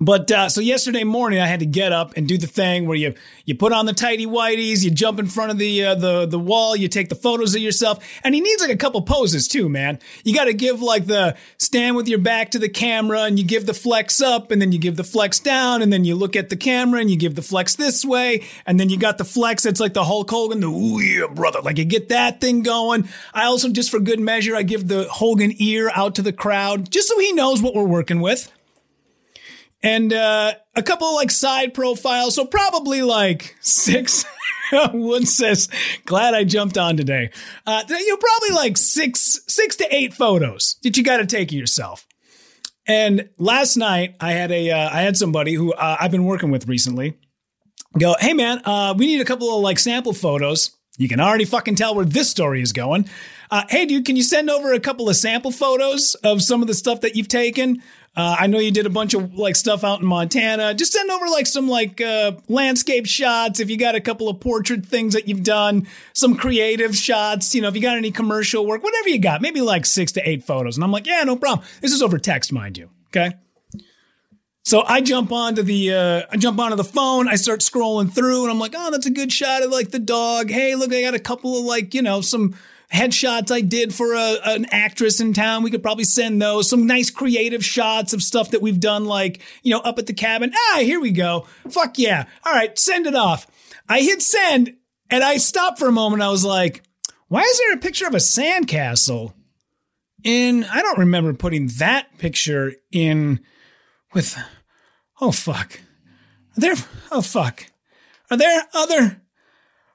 But 0.00 0.30
uh, 0.30 0.48
so 0.48 0.60
yesterday 0.60 1.02
morning, 1.02 1.40
I 1.40 1.46
had 1.46 1.58
to 1.58 1.66
get 1.66 1.92
up 1.92 2.16
and 2.16 2.28
do 2.28 2.38
the 2.38 2.46
thing 2.46 2.86
where 2.86 2.96
you 2.96 3.14
you 3.46 3.56
put 3.56 3.72
on 3.72 3.84
the 3.84 3.92
tidy 3.92 4.26
whities, 4.26 4.84
you 4.84 4.92
jump 4.92 5.18
in 5.18 5.26
front 5.26 5.50
of 5.50 5.58
the 5.58 5.86
uh, 5.86 5.94
the 5.96 6.24
the 6.24 6.38
wall, 6.38 6.76
you 6.76 6.86
take 6.86 7.08
the 7.08 7.16
photos 7.16 7.56
of 7.56 7.60
yourself, 7.60 7.98
and 8.22 8.32
he 8.32 8.40
needs 8.40 8.62
like 8.62 8.70
a 8.70 8.76
couple 8.76 9.02
poses 9.02 9.48
too, 9.48 9.68
man. 9.68 9.98
You 10.22 10.36
got 10.36 10.44
to 10.44 10.52
give 10.52 10.80
like 10.80 11.06
the 11.06 11.36
stand 11.56 11.96
with 11.96 12.06
your 12.06 12.20
back 12.20 12.52
to 12.52 12.60
the 12.60 12.68
camera, 12.68 13.22
and 13.22 13.40
you 13.40 13.44
give 13.44 13.66
the 13.66 13.74
flex 13.74 14.20
up, 14.20 14.52
and 14.52 14.62
then 14.62 14.70
you 14.70 14.78
give 14.78 14.94
the 14.94 15.02
flex 15.02 15.40
down, 15.40 15.82
and 15.82 15.92
then 15.92 16.04
you 16.04 16.14
look 16.14 16.36
at 16.36 16.48
the 16.48 16.56
camera 16.56 17.00
and 17.00 17.10
you 17.10 17.16
give 17.16 17.34
the 17.34 17.42
flex 17.42 17.74
this 17.74 18.04
way, 18.04 18.46
and 18.66 18.78
then 18.78 18.90
you 18.90 18.98
got 18.98 19.18
the 19.18 19.24
flex 19.24 19.64
that's 19.64 19.80
like 19.80 19.94
the 19.94 20.04
Hulk 20.04 20.30
Hogan, 20.30 20.60
the 20.60 20.68
ooh 20.68 21.00
yeah 21.00 21.26
brother, 21.26 21.60
like 21.60 21.76
you 21.76 21.84
get 21.84 22.10
that 22.10 22.40
thing 22.40 22.62
going. 22.62 23.08
I 23.34 23.46
also 23.46 23.68
just 23.68 23.90
for 23.90 23.98
good 23.98 24.20
measure, 24.20 24.54
I 24.54 24.62
give 24.62 24.86
the 24.86 25.08
Hogan 25.10 25.52
ear 25.58 25.90
out 25.92 26.14
to 26.14 26.22
the 26.22 26.32
crowd 26.32 26.88
just 26.88 27.08
so 27.08 27.18
he 27.18 27.32
knows 27.32 27.60
what 27.60 27.74
we're 27.74 27.82
working 27.82 28.20
with 28.20 28.52
and 29.82 30.12
uh, 30.12 30.54
a 30.74 30.82
couple 30.82 31.08
of 31.08 31.14
like 31.14 31.30
side 31.30 31.74
profiles. 31.74 32.34
So 32.34 32.44
probably 32.44 33.02
like 33.02 33.56
six. 33.60 34.24
One 34.92 35.24
says, 35.24 35.68
"Glad 36.04 36.34
I 36.34 36.44
jumped 36.44 36.76
on 36.76 36.96
today." 36.96 37.30
Uh, 37.66 37.84
you 37.88 38.08
know, 38.10 38.16
probably 38.16 38.50
like 38.54 38.76
six, 38.76 39.40
six 39.48 39.76
to 39.76 39.94
eight 39.94 40.12
photos 40.12 40.76
that 40.82 40.96
you 40.96 41.02
got 41.02 41.18
to 41.18 41.26
take 41.26 41.48
of 41.48 41.54
yourself. 41.54 42.06
And 42.86 43.28
last 43.38 43.76
night, 43.76 44.16
I 44.20 44.32
had 44.32 44.50
a, 44.50 44.70
uh, 44.70 44.90
I 44.90 45.02
had 45.02 45.16
somebody 45.16 45.54
who 45.54 45.72
uh, 45.72 45.96
I've 46.00 46.10
been 46.10 46.24
working 46.24 46.50
with 46.50 46.68
recently 46.68 47.18
go, 47.98 48.14
"Hey 48.20 48.34
man, 48.34 48.60
uh, 48.64 48.94
we 48.96 49.06
need 49.06 49.20
a 49.20 49.24
couple 49.24 49.54
of 49.54 49.62
like 49.62 49.78
sample 49.78 50.12
photos." 50.12 50.77
You 50.98 51.08
can 51.08 51.20
already 51.20 51.46
fucking 51.46 51.76
tell 51.76 51.94
where 51.94 52.04
this 52.04 52.28
story 52.28 52.60
is 52.60 52.72
going. 52.72 53.08
Uh, 53.50 53.62
hey, 53.70 53.86
dude, 53.86 54.04
can 54.04 54.16
you 54.16 54.22
send 54.22 54.50
over 54.50 54.74
a 54.74 54.80
couple 54.80 55.08
of 55.08 55.16
sample 55.16 55.50
photos 55.50 56.14
of 56.16 56.42
some 56.42 56.60
of 56.60 56.68
the 56.68 56.74
stuff 56.74 57.00
that 57.00 57.16
you've 57.16 57.28
taken? 57.28 57.82
Uh, 58.16 58.36
I 58.40 58.48
know 58.48 58.58
you 58.58 58.72
did 58.72 58.84
a 58.84 58.90
bunch 58.90 59.14
of 59.14 59.34
like 59.34 59.54
stuff 59.54 59.84
out 59.84 60.00
in 60.00 60.06
Montana. 60.06 60.74
Just 60.74 60.92
send 60.92 61.08
over 61.08 61.28
like 61.28 61.46
some 61.46 61.68
like 61.68 62.00
uh, 62.00 62.32
landscape 62.48 63.06
shots. 63.06 63.60
If 63.60 63.70
you 63.70 63.78
got 63.78 63.94
a 63.94 64.00
couple 64.00 64.28
of 64.28 64.40
portrait 64.40 64.84
things 64.84 65.14
that 65.14 65.28
you've 65.28 65.44
done, 65.44 65.86
some 66.14 66.34
creative 66.36 66.96
shots. 66.96 67.54
You 67.54 67.62
know, 67.62 67.68
if 67.68 67.76
you 67.76 67.80
got 67.80 67.96
any 67.96 68.10
commercial 68.10 68.66
work, 68.66 68.82
whatever 68.82 69.08
you 69.08 69.20
got, 69.20 69.40
maybe 69.40 69.60
like 69.60 69.86
six 69.86 70.12
to 70.12 70.28
eight 70.28 70.42
photos. 70.42 70.76
And 70.76 70.82
I'm 70.82 70.90
like, 70.90 71.06
yeah, 71.06 71.22
no 71.22 71.36
problem. 71.36 71.66
This 71.80 71.92
is 71.92 72.02
over 72.02 72.18
text, 72.18 72.52
mind 72.52 72.76
you. 72.76 72.90
Okay. 73.10 73.36
So 74.68 74.84
I 74.86 75.00
jump 75.00 75.32
onto 75.32 75.62
the 75.62 75.94
uh, 75.94 76.22
I 76.30 76.36
jump 76.36 76.60
onto 76.60 76.76
the 76.76 76.84
phone. 76.84 77.26
I 77.26 77.36
start 77.36 77.60
scrolling 77.60 78.12
through, 78.12 78.42
and 78.42 78.50
I'm 78.50 78.58
like, 78.58 78.74
oh, 78.76 78.90
that's 78.90 79.06
a 79.06 79.10
good 79.10 79.32
shot 79.32 79.62
of 79.62 79.70
like 79.70 79.92
the 79.92 79.98
dog. 79.98 80.50
Hey, 80.50 80.74
look, 80.74 80.92
I 80.92 81.00
got 81.00 81.14
a 81.14 81.18
couple 81.18 81.58
of 81.58 81.64
like 81.64 81.94
you 81.94 82.02
know 82.02 82.20
some 82.20 82.54
headshots 82.92 83.50
I 83.50 83.62
did 83.62 83.94
for 83.94 84.12
a, 84.12 84.36
an 84.44 84.66
actress 84.70 85.20
in 85.20 85.32
town. 85.32 85.62
We 85.62 85.70
could 85.70 85.82
probably 85.82 86.04
send 86.04 86.42
those. 86.42 86.68
Some 86.68 86.86
nice 86.86 87.08
creative 87.08 87.64
shots 87.64 88.12
of 88.12 88.20
stuff 88.20 88.50
that 88.50 88.60
we've 88.60 88.78
done, 88.78 89.06
like, 89.06 89.40
you 89.62 89.72
know, 89.72 89.80
up 89.80 89.98
at 89.98 90.06
the 90.06 90.12
cabin. 90.12 90.52
Ah, 90.54 90.80
here 90.80 91.00
we 91.00 91.12
go. 91.12 91.46
Fuck 91.70 91.98
yeah. 91.98 92.26
All 92.44 92.52
right, 92.52 92.78
send 92.78 93.06
it 93.06 93.14
off. 93.14 93.46
I 93.88 94.00
hit 94.00 94.20
send 94.20 94.74
and 95.08 95.24
I 95.24 95.38
stopped 95.38 95.78
for 95.78 95.88
a 95.88 95.92
moment. 95.92 96.20
I 96.20 96.28
was 96.28 96.44
like, 96.44 96.82
why 97.28 97.40
is 97.40 97.58
there 97.58 97.72
a 97.72 97.80
picture 97.80 98.06
of 98.06 98.12
a 98.12 98.18
sandcastle? 98.18 99.32
In, 100.24 100.64
I 100.64 100.82
don't 100.82 100.98
remember 100.98 101.32
putting 101.32 101.68
that 101.78 102.18
picture 102.18 102.74
in 102.92 103.40
with, 104.12 104.36
oh 105.20 105.32
fuck. 105.32 105.80
Are 106.56 106.60
there, 106.60 106.74
oh 107.10 107.22
fuck. 107.22 107.66
Are 108.30 108.36
there 108.36 108.64
other, 108.74 109.22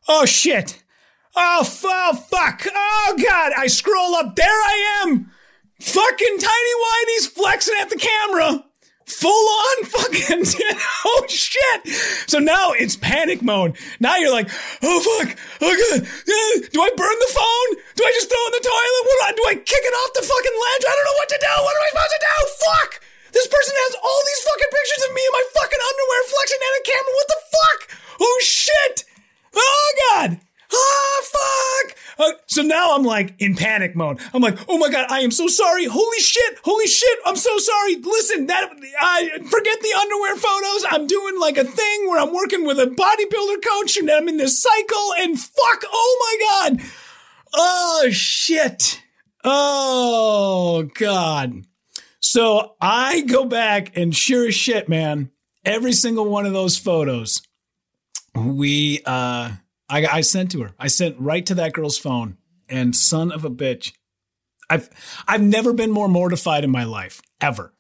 oh 0.07 0.25
shit. 0.25 0.83
Oh, 1.35 1.67
oh, 1.85 2.15
fuck. 2.29 2.65
Oh, 2.73 3.15
God. 3.17 3.53
I 3.57 3.67
scroll 3.67 4.15
up. 4.15 4.35
There 4.35 4.45
I 4.47 5.01
am. 5.03 5.31
Fucking 5.79 6.37
Tiny 6.37 6.73
Whitey's 6.83 7.27
flexing 7.27 7.75
at 7.81 7.89
the 7.89 7.97
camera. 7.97 8.65
Full 9.05 9.31
on 9.31 9.85
fucking. 9.85 10.45
oh, 11.05 11.25
shit. 11.27 11.87
So 12.27 12.39
now 12.39 12.71
it's 12.73 12.95
panic 12.95 13.41
mode. 13.41 13.77
Now 13.99 14.17
you're 14.17 14.31
like, 14.31 14.49
oh, 14.83 14.99
fuck. 15.01 15.35
Oh, 15.59 15.73
God. 15.73 16.07
Do 16.71 16.81
I 16.81 16.89
burn 16.95 17.17
the 17.19 17.33
phone? 17.33 17.81
Do 17.95 18.05
I 18.05 18.11
just 18.13 18.29
throw 18.29 18.37
it 18.37 18.47
in 18.47 18.61
the 18.61 18.69
toilet? 18.69 19.03
What 19.03 19.17
do 19.17 19.25
I, 19.25 19.31
do 19.35 19.43
I 19.49 19.55
kick 19.63 19.83
it 19.83 19.95
off 20.05 20.13
the 20.13 20.21
fucking 20.21 20.53
ledge? 20.53 20.83
I 20.85 20.93
don't 20.93 21.05
know 21.09 21.17
what 21.17 21.29
to 21.29 21.39
do. 21.41 21.53
What 21.63 21.75
am 21.75 21.81
I 21.81 21.89
supposed 21.89 22.13
to 22.13 22.21
do? 22.21 22.35
Fuck. 22.61 23.02
This 23.33 23.49
person 23.49 23.75
has 23.75 23.93
all 23.99 24.21
these 24.23 24.43
fucking 24.45 24.71
pictures 24.71 25.03
of 25.09 25.11
me 25.17 25.23
in 25.25 25.33
my 25.33 25.45
fucking 25.57 25.83
underwear 25.83 26.21
flexing 26.29 26.63
at 26.63 26.79
a 26.79 26.83
camera. 26.85 27.13
What 27.17 27.29
the 27.29 27.41
fuck? 27.51 27.79
Oh, 28.21 28.37
shit. 28.45 28.95
Oh, 29.57 29.87
God 30.13 30.31
ah, 30.73 31.21
fuck. 31.23 31.97
Uh, 32.19 32.31
so 32.47 32.61
now 32.61 32.95
I'm 32.95 33.03
like 33.03 33.35
in 33.39 33.55
panic 33.55 33.95
mode. 33.95 34.19
I'm 34.33 34.41
like, 34.41 34.57
oh 34.67 34.77
my 34.77 34.89
God, 34.89 35.07
I 35.09 35.19
am 35.19 35.31
so 35.31 35.47
sorry. 35.47 35.85
Holy 35.85 36.19
shit. 36.19 36.59
Holy 36.63 36.87
shit. 36.87 37.19
I'm 37.25 37.35
so 37.35 37.57
sorry. 37.57 37.95
Listen, 37.95 38.47
that, 38.47 38.69
I 39.01 39.29
forget 39.29 39.81
the 39.81 39.93
underwear 39.99 40.35
photos. 40.35 40.85
I'm 40.89 41.07
doing 41.07 41.39
like 41.39 41.57
a 41.57 41.63
thing 41.63 42.09
where 42.09 42.19
I'm 42.19 42.33
working 42.33 42.65
with 42.65 42.79
a 42.79 42.85
bodybuilder 42.85 43.63
coach 43.67 43.97
and 43.97 44.09
I'm 44.09 44.27
in 44.27 44.37
this 44.37 44.61
cycle 44.61 45.13
and 45.19 45.39
fuck. 45.39 45.83
Oh 45.91 46.17
my 46.19 46.71
God. 46.71 46.89
Oh 47.53 48.09
shit. 48.11 49.01
Oh 49.43 50.89
God. 50.95 51.63
So 52.23 52.75
I 52.79 53.21
go 53.21 53.43
back 53.43 53.97
and 53.97 54.15
sure 54.15 54.47
as 54.47 54.55
shit, 54.55 54.87
man, 54.87 55.29
every 55.65 55.91
single 55.91 56.29
one 56.29 56.45
of 56.45 56.53
those 56.53 56.77
photos, 56.77 57.41
we, 58.33 59.01
uh, 59.05 59.51
I, 59.89 60.05
I 60.05 60.21
sent 60.21 60.51
to 60.51 60.63
her. 60.63 60.71
I 60.79 60.87
sent 60.87 61.19
right 61.19 61.45
to 61.45 61.55
that 61.55 61.73
girl's 61.73 61.97
phone. 61.97 62.37
And 62.69 62.95
son 62.95 63.29
of 63.29 63.43
a 63.43 63.49
bitch, 63.49 63.91
I've 64.69 64.89
I've 65.27 65.41
never 65.41 65.73
been 65.73 65.91
more 65.91 66.07
mortified 66.07 66.63
in 66.63 66.71
my 66.71 66.85
life 66.85 67.21
ever. 67.41 67.73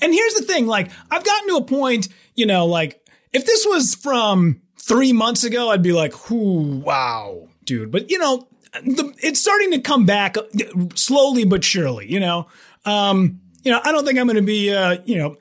And 0.00 0.14
here's 0.14 0.34
the 0.34 0.44
thing: 0.44 0.66
like 0.66 0.88
I've 1.10 1.24
gotten 1.24 1.48
to 1.48 1.56
a 1.56 1.64
point, 1.64 2.08
you 2.36 2.46
know, 2.46 2.64
like 2.66 3.04
if 3.32 3.44
this 3.44 3.66
was 3.66 3.96
from 3.96 4.62
three 4.78 5.12
months 5.12 5.44
ago, 5.44 5.68
I'd 5.68 5.82
be 5.82 5.92
like, 5.92 6.30
"Whoo, 6.30 6.78
wow, 6.78 7.48
dude." 7.64 7.90
But 7.90 8.10
you 8.10 8.18
know, 8.18 8.48
the, 8.72 9.12
it's 9.18 9.40
starting 9.40 9.72
to 9.72 9.80
come 9.80 10.06
back 10.06 10.36
slowly 10.94 11.44
but 11.44 11.64
surely. 11.64 12.10
You 12.10 12.20
know, 12.20 12.46
um, 12.86 13.40
you 13.62 13.70
know, 13.70 13.80
I 13.82 13.92
don't 13.92 14.04
think 14.04 14.18
I'm 14.18 14.26
going 14.26 14.36
to 14.36 14.42
be, 14.42 14.72
uh, 14.72 14.98
you 15.04 15.18
know, 15.18 15.36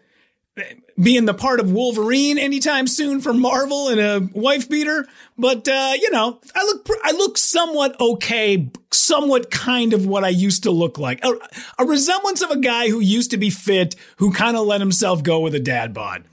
being 1.01 1.25
the 1.25 1.33
part 1.33 1.59
of 1.59 1.71
Wolverine 1.71 2.37
anytime 2.37 2.85
soon 2.85 3.21
for 3.21 3.33
Marvel 3.33 3.87
and 3.87 3.99
a 3.99 4.29
wife 4.33 4.67
beater, 4.67 5.07
but 5.37 5.67
uh, 5.67 5.93
you 5.99 6.11
know, 6.11 6.39
I 6.53 6.63
look 6.63 6.87
I 7.03 7.11
look 7.11 7.37
somewhat 7.37 7.99
okay, 7.99 8.69
somewhat 8.91 9.49
kind 9.49 9.93
of 9.93 10.05
what 10.05 10.23
I 10.23 10.29
used 10.29 10.63
to 10.63 10.71
look 10.71 10.97
like. 10.97 11.23
A, 11.23 11.33
a 11.79 11.85
resemblance 11.85 12.41
of 12.41 12.51
a 12.51 12.59
guy 12.59 12.89
who 12.89 12.99
used 12.99 13.31
to 13.31 13.37
be 13.37 13.49
fit, 13.49 13.95
who 14.17 14.33
kind 14.33 14.57
of 14.57 14.65
let 14.65 14.81
himself 14.81 15.23
go 15.23 15.39
with 15.39 15.55
a 15.55 15.59
dad 15.59 15.93
bod. 15.93 16.25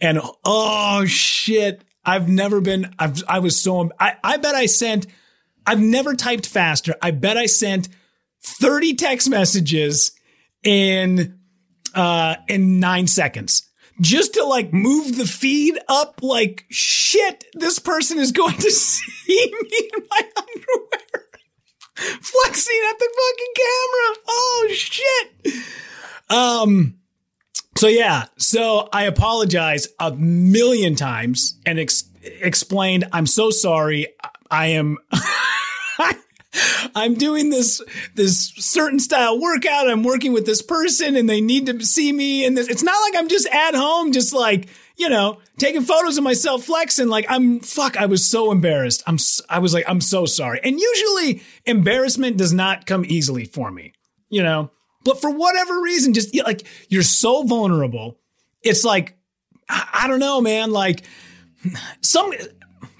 And 0.00 0.20
oh 0.44 1.04
shit, 1.06 1.82
I've 2.04 2.28
never 2.28 2.60
been 2.60 2.94
I've 2.98 3.24
I 3.28 3.40
was 3.40 3.60
so 3.60 3.90
I 3.98 4.16
I 4.22 4.36
bet 4.36 4.54
I 4.54 4.66
sent 4.66 5.06
I've 5.66 5.80
never 5.80 6.14
typed 6.14 6.46
faster. 6.46 6.94
I 7.02 7.10
bet 7.10 7.36
I 7.36 7.46
sent 7.46 7.88
30 8.40 8.94
text 8.94 9.28
messages 9.28 10.12
in 10.66 11.38
uh 11.94 12.36
in 12.48 12.80
9 12.80 13.06
seconds. 13.06 13.62
Just 14.00 14.34
to 14.34 14.44
like 14.44 14.74
move 14.74 15.16
the 15.16 15.24
feed 15.24 15.78
up 15.88 16.20
like 16.22 16.66
shit 16.68 17.44
this 17.54 17.78
person 17.78 18.18
is 18.18 18.32
going 18.32 18.56
to 18.56 18.70
see 18.70 19.52
me 19.62 19.90
in 19.94 20.04
my 20.10 20.20
underwear. 20.36 21.24
Flexing 21.94 22.80
at 22.90 22.98
the 22.98 23.08
fucking 23.16 23.54
camera. 23.56 24.22
Oh 24.28 24.68
shit. 24.72 25.54
Um 26.28 26.96
so 27.76 27.86
yeah. 27.86 28.26
So 28.36 28.88
i 28.92 29.04
apologize 29.04 29.88
a 30.00 30.14
million 30.16 30.96
times 30.96 31.58
and 31.64 31.78
ex- 31.78 32.10
explained 32.22 33.04
i'm 33.12 33.26
so 33.26 33.50
sorry. 33.50 34.08
I 34.50 34.66
am 34.68 34.98
I'm 36.94 37.14
doing 37.14 37.50
this 37.50 37.82
this 38.14 38.52
certain 38.56 38.98
style 38.98 39.40
workout. 39.40 39.88
I'm 39.88 40.02
working 40.02 40.32
with 40.32 40.46
this 40.46 40.62
person, 40.62 41.16
and 41.16 41.28
they 41.28 41.40
need 41.40 41.66
to 41.66 41.84
see 41.84 42.12
me. 42.12 42.44
And 42.44 42.56
this, 42.56 42.68
it's 42.68 42.82
not 42.82 42.98
like 43.02 43.16
I'm 43.16 43.28
just 43.28 43.46
at 43.48 43.74
home, 43.74 44.12
just 44.12 44.32
like 44.32 44.68
you 44.96 45.10
know, 45.10 45.38
taking 45.58 45.82
photos 45.82 46.16
of 46.16 46.24
myself 46.24 46.64
flexing. 46.64 47.08
Like 47.08 47.26
I'm 47.28 47.60
fuck. 47.60 47.96
I 47.96 48.06
was 48.06 48.24
so 48.24 48.50
embarrassed. 48.50 49.02
I'm. 49.06 49.18
I 49.48 49.58
was 49.58 49.74
like, 49.74 49.84
I'm 49.88 50.00
so 50.00 50.26
sorry. 50.26 50.60
And 50.62 50.80
usually, 50.80 51.42
embarrassment 51.64 52.36
does 52.36 52.52
not 52.52 52.86
come 52.86 53.04
easily 53.06 53.44
for 53.44 53.70
me. 53.70 53.92
You 54.28 54.42
know, 54.42 54.70
but 55.04 55.20
for 55.20 55.30
whatever 55.30 55.80
reason, 55.80 56.14
just 56.14 56.34
like 56.44 56.66
you're 56.88 57.02
so 57.02 57.42
vulnerable. 57.42 58.18
It's 58.62 58.84
like 58.84 59.16
I, 59.68 59.88
I 59.92 60.08
don't 60.08 60.20
know, 60.20 60.40
man. 60.40 60.72
Like 60.72 61.04
some 62.00 62.32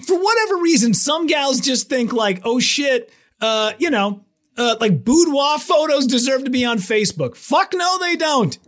for 0.07 0.23
whatever 0.23 0.59
reason, 0.59 0.95
some 0.95 1.27
gals 1.27 1.61
just 1.61 1.89
think 1.89 2.13
like, 2.13 2.43
oh 2.45 2.61
shit 2.61 3.11
uh, 3.41 3.73
you 3.79 3.91
know, 3.91 4.25
uh, 4.57 4.77
like 4.81 5.05
boudoir 5.05 5.59
photos 5.59 6.07
deserve 6.07 6.45
to 6.45 6.51
be 6.51 6.65
on 6.65 6.79
Facebook. 6.79 7.37
Fuck 7.37 7.73
no, 7.75 7.99
they 7.99 8.17
don't. 8.17 8.59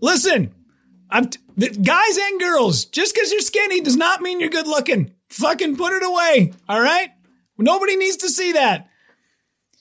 Listen, 0.00 0.54
I'm 1.10 1.28
t- 1.28 1.40
guys 1.58 2.18
and 2.18 2.40
girls. 2.40 2.84
Just 2.84 3.14
because 3.14 3.32
you're 3.32 3.40
skinny 3.40 3.80
does 3.80 3.96
not 3.96 4.20
mean 4.20 4.40
you're 4.40 4.50
good 4.50 4.66
looking. 4.66 5.12
Fucking 5.28 5.76
put 5.76 5.92
it 5.92 6.04
away. 6.04 6.52
All 6.68 6.80
right. 6.80 7.10
Nobody 7.58 7.96
needs 7.96 8.16
to 8.18 8.28
see 8.28 8.52
that. 8.52 8.88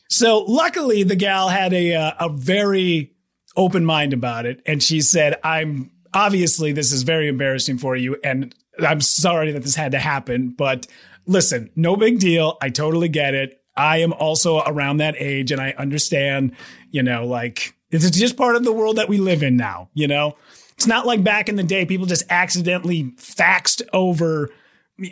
So 0.10 0.40
luckily, 0.40 1.04
the 1.04 1.16
gal 1.16 1.50
had 1.50 1.74
a 1.74 1.94
uh, 1.96 2.12
a 2.20 2.30
very 2.30 3.14
open 3.58 3.86
mind 3.86 4.14
about 4.14 4.46
it, 4.46 4.62
and 4.66 4.82
she 4.82 5.02
said, 5.02 5.38
"I'm 5.44 5.92
obviously 6.14 6.72
this 6.72 6.92
is 6.92 7.04
very 7.04 7.28
embarrassing 7.28 7.80
for 7.80 7.96
you, 7.96 8.16
and 8.24 8.56
I'm 8.80 9.02
sorry 9.02 9.52
that 9.52 9.64
this 9.64 9.76
had 9.76 9.92
to 9.92 10.00
happen, 10.00 10.50
but." 10.58 10.88
Listen, 11.28 11.72
no 11.76 11.96
big 11.96 12.20
deal. 12.20 12.56
I 12.62 12.70
totally 12.70 13.10
get 13.10 13.34
it. 13.34 13.60
I 13.78 13.98
am 13.98 14.14
also 14.14 14.62
around 14.62 14.98
that 14.98 15.16
age 15.18 15.52
and 15.52 15.62
I 15.62 15.74
understand, 15.78 16.56
you 16.92 17.04
know, 17.04 17.26
like 17.26 17.76
it's 17.92 18.10
just 18.12 18.38
part 18.38 18.56
of 18.56 18.64
the 18.64 18.74
world 18.74 18.98
that 18.98 19.10
we 19.10 19.18
live 19.18 19.44
in 19.44 19.58
now, 19.58 19.90
you 19.94 20.08
know? 20.08 20.36
It's 20.76 20.88
not 20.88 21.06
like 21.06 21.24
back 21.24 21.48
in 21.48 21.56
the 21.56 21.64
day, 21.64 21.86
people 21.86 22.06
just 22.06 22.26
accidentally 22.30 23.06
faxed 23.18 23.82
over 23.94 24.52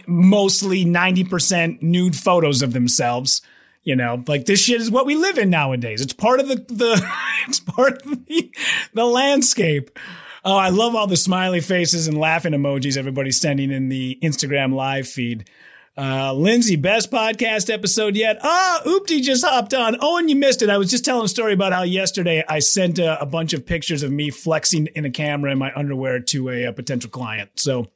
mostly 0.08 0.86
90% 0.86 1.82
nude 1.82 2.16
photos 2.16 2.62
of 2.62 2.74
themselves. 2.74 3.42
You 3.84 3.98
know, 3.98 4.24
like 4.28 4.46
this 4.46 4.62
shit 4.62 4.80
is 4.80 4.92
what 4.92 5.06
we 5.06 5.16
live 5.16 5.38
in 5.38 5.50
nowadays. 5.50 6.02
It's 6.02 6.14
part 6.14 6.40
of 6.40 6.48
the, 6.48 6.56
the 6.56 7.06
it's 7.48 7.60
part 7.60 8.02
of 8.02 8.26
the, 8.26 8.52
the 8.94 9.06
landscape. 9.06 9.98
Oh, 10.46 10.56
I 10.56 10.70
love 10.70 10.96
all 10.96 11.08
the 11.08 11.18
smiley 11.18 11.62
faces 11.62 12.08
and 12.08 12.18
laughing 12.18 12.54
emojis 12.54 12.98
everybody's 12.98 13.40
sending 13.40 13.72
in 13.72 13.90
the 13.90 14.18
Instagram 14.22 14.74
live 14.74 15.08
feed. 15.08 15.50
Uh, 15.96 16.34
Lindsay, 16.34 16.76
best 16.76 17.12
podcast 17.12 17.72
episode 17.72 18.16
yet. 18.16 18.40
Ah, 18.42 18.82
Oopty 18.84 19.22
just 19.22 19.46
hopped 19.46 19.76
on. 19.76 19.96
Oh, 20.00 20.18
and 20.18 20.28
you 20.28 20.36
missed 20.36 20.64
it. 20.64 20.70
I 20.70 20.78
was 20.78 20.90
just 20.90 21.06
telling 21.06 21.26
a 21.26 21.28
story 21.28 21.54
about 21.54 21.72
how 21.72 21.84
yesterday 21.84 22.44
I 22.48 22.60
sent 22.60 22.98
a, 22.98 23.22
a 23.22 23.28
bunch 23.28 23.54
of 23.54 23.66
pictures 23.66 24.02
of 24.02 24.12
me 24.12 24.32
flexing 24.32 24.88
in 24.96 25.06
a 25.06 25.12
camera 25.12 25.52
in 25.52 25.60
my 25.60 25.72
underwear 25.76 26.20
to 26.20 26.50
a, 26.50 26.64
a 26.64 26.74
potential 26.74 27.12
client. 27.12 27.52
So, 27.56 27.88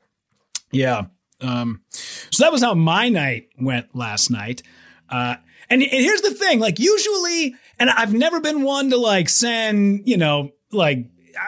yeah. 0.71 1.05
Um, 1.41 1.81
so 1.91 2.43
that 2.43 2.51
was 2.51 2.61
how 2.61 2.75
my 2.75 3.09
night 3.09 3.49
went 3.59 3.95
last 3.95 4.29
night. 4.29 4.61
Uh, 5.09 5.37
and, 5.69 5.81
and 5.81 5.91
here's 5.91 6.21
the 6.21 6.33
thing, 6.35 6.59
like 6.59 6.79
usually, 6.79 7.55
and 7.79 7.89
I've 7.89 8.13
never 8.13 8.39
been 8.39 8.61
one 8.61 8.91
to 8.91 8.97
like 8.97 9.27
send, 9.27 10.07
you 10.07 10.17
know, 10.17 10.51
like 10.71 11.05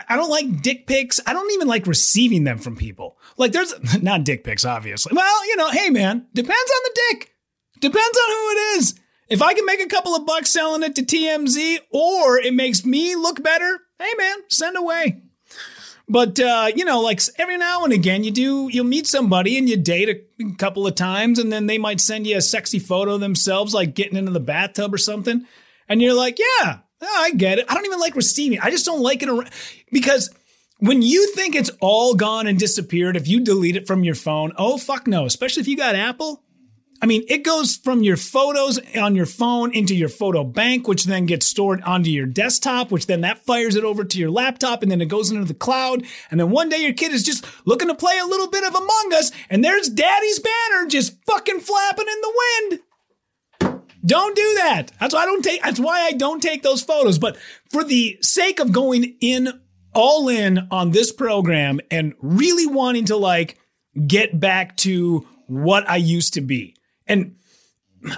I 0.07 0.15
don't 0.15 0.29
like 0.29 0.61
dick 0.61 0.87
pics. 0.87 1.19
I 1.25 1.33
don't 1.33 1.51
even 1.53 1.67
like 1.67 1.87
receiving 1.87 2.43
them 2.43 2.57
from 2.57 2.75
people. 2.75 3.17
Like 3.37 3.51
there's 3.51 3.73
not 4.01 4.23
dick 4.23 4.43
pics, 4.43 4.65
obviously. 4.65 5.13
Well, 5.15 5.47
you 5.47 5.55
know, 5.55 5.69
hey 5.69 5.89
man, 5.89 6.27
depends 6.33 6.71
on 6.71 6.81
the 6.83 7.01
dick. 7.09 7.35
Depends 7.79 8.17
on 8.17 8.29
who 8.29 8.49
it 8.49 8.77
is. 8.77 8.99
If 9.29 9.41
I 9.41 9.53
can 9.53 9.65
make 9.65 9.79
a 9.79 9.87
couple 9.87 10.15
of 10.15 10.25
bucks 10.25 10.51
selling 10.51 10.83
it 10.83 10.95
to 10.95 11.03
TMZ 11.03 11.79
or 11.91 12.39
it 12.39 12.53
makes 12.53 12.83
me 12.83 13.15
look 13.15 13.43
better, 13.43 13.79
hey 13.99 14.11
man, 14.17 14.37
send 14.49 14.75
away. 14.75 15.21
But 16.09 16.39
uh, 16.39 16.71
you 16.75 16.83
know, 16.83 17.01
like 17.01 17.21
every 17.37 17.57
now 17.57 17.83
and 17.83 17.93
again, 17.93 18.23
you 18.23 18.31
do 18.31 18.67
you'll 18.71 18.85
meet 18.85 19.05
somebody 19.05 19.59
and 19.59 19.69
you 19.69 19.77
date 19.77 20.09
a 20.09 20.55
couple 20.57 20.87
of 20.87 20.95
times, 20.95 21.37
and 21.37 21.53
then 21.53 21.67
they 21.67 21.77
might 21.77 22.01
send 22.01 22.25
you 22.25 22.37
a 22.37 22.41
sexy 22.41 22.79
photo 22.79 23.17
themselves, 23.19 23.75
like 23.75 23.93
getting 23.93 24.17
into 24.17 24.31
the 24.31 24.39
bathtub 24.39 24.91
or 24.91 24.97
something, 24.97 25.45
and 25.87 26.01
you're 26.01 26.15
like, 26.15 26.39
yeah, 26.39 26.79
I 27.01 27.31
get 27.35 27.59
it. 27.59 27.65
I 27.69 27.73
don't 27.73 27.85
even 27.85 27.99
like 27.99 28.15
receiving. 28.15 28.59
I 28.59 28.71
just 28.71 28.85
don't 28.85 29.01
like 29.01 29.23
it 29.23 29.29
around, 29.29 29.49
because 29.91 30.29
when 30.79 31.01
you 31.01 31.27
think 31.33 31.55
it's 31.55 31.71
all 31.81 32.15
gone 32.15 32.47
and 32.47 32.57
disappeared, 32.57 33.17
if 33.17 33.27
you 33.27 33.41
delete 33.41 33.75
it 33.75 33.87
from 33.87 34.03
your 34.03 34.15
phone, 34.15 34.53
oh, 34.57 34.77
fuck 34.77 35.07
no. 35.07 35.25
Especially 35.25 35.61
if 35.61 35.67
you 35.67 35.77
got 35.77 35.95
Apple. 35.95 36.43
I 37.01 37.05
mean, 37.05 37.23
it 37.29 37.43
goes 37.43 37.77
from 37.77 38.03
your 38.03 38.17
photos 38.17 38.77
on 38.97 39.15
your 39.15 39.25
phone 39.25 39.73
into 39.73 39.95
your 39.95 40.09
photo 40.09 40.43
bank, 40.43 40.85
which 40.85 41.05
then 41.05 41.25
gets 41.25 41.45
stored 41.45 41.81
onto 41.83 42.09
your 42.09 42.25
desktop, 42.25 42.91
which 42.91 43.05
then 43.05 43.21
that 43.21 43.45
fires 43.45 43.75
it 43.77 43.85
over 43.85 44.03
to 44.03 44.19
your 44.19 44.29
laptop 44.29 44.83
and 44.83 44.91
then 44.91 44.99
it 44.99 45.07
goes 45.07 45.31
into 45.31 45.45
the 45.45 45.53
cloud. 45.53 46.03
And 46.29 46.39
then 46.39 46.49
one 46.49 46.67
day 46.67 46.79
your 46.79 46.93
kid 46.93 47.13
is 47.13 47.23
just 47.23 47.45
looking 47.65 47.87
to 47.87 47.95
play 47.95 48.17
a 48.19 48.25
little 48.25 48.49
bit 48.49 48.65
of 48.65 48.75
Among 48.75 49.13
Us 49.13 49.31
and 49.49 49.63
there's 49.63 49.87
daddy's 49.87 50.39
banner 50.39 50.87
just 50.87 51.15
fucking 51.25 51.61
flapping 51.61 52.07
in 52.07 52.21
the 52.21 52.67
wind. 52.69 52.81
Don't 54.05 54.35
do 54.35 54.53
that. 54.55 54.91
That's 54.99 55.13
why 55.13 55.23
I 55.23 55.25
don't 55.25 55.43
take, 55.43 55.61
that's 55.61 55.79
why 55.79 56.01
I 56.01 56.11
don't 56.13 56.41
take 56.41 56.63
those 56.63 56.81
photos. 56.81 57.19
But 57.19 57.37
for 57.69 57.83
the 57.83 58.17
sake 58.21 58.59
of 58.59 58.71
going 58.71 59.15
in 59.19 59.59
all 59.93 60.29
in 60.29 60.67
on 60.71 60.91
this 60.91 61.11
program 61.11 61.79
and 61.91 62.13
really 62.21 62.67
wanting 62.67 63.05
to 63.05 63.17
like 63.17 63.57
get 64.07 64.39
back 64.39 64.77
to 64.77 65.27
what 65.47 65.89
I 65.89 65.97
used 65.97 66.35
to 66.35 66.41
be. 66.41 66.75
And 67.07 67.35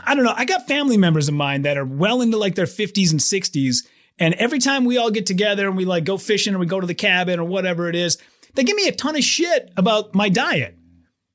I 0.06 0.14
don't 0.14 0.26
know, 0.26 0.34
I 0.36 0.46
got 0.46 0.68
family 0.68 0.98
members 0.98 1.28
of 1.28 1.34
mine 1.34 1.64
that 1.64 1.78
are 1.78 1.86
well 1.86 2.22
into 2.22 2.38
like 2.38 2.56
their 2.56 2.66
50s 2.66 3.12
and 3.12 3.20
60s. 3.20 3.88
And 4.20 4.34
every 4.36 4.60
time 4.60 4.86
we 4.86 4.98
all 4.98 5.10
get 5.10 5.26
together 5.26 5.68
and 5.68 5.76
we 5.76 5.86
like 5.86 6.04
go 6.04 6.18
fishing 6.18 6.54
or 6.54 6.60
we 6.60 6.66
go 6.66 6.80
to 6.80 6.88
the 6.88 6.94
cabin 6.94 7.40
or 7.40 7.46
whatever 7.46 7.90
it 7.90 7.96
is, 7.96 8.18
they 8.54 8.64
give 8.64 8.76
me 8.76 8.88
a 8.88 8.92
ton 8.92 9.16
of 9.16 9.24
shit 9.24 9.72
about 9.78 10.14
my 10.14 10.30
diet 10.30 10.78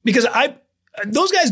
because 0.04 0.26
I, 0.30 0.56
those 1.04 1.32
guys 1.32 1.50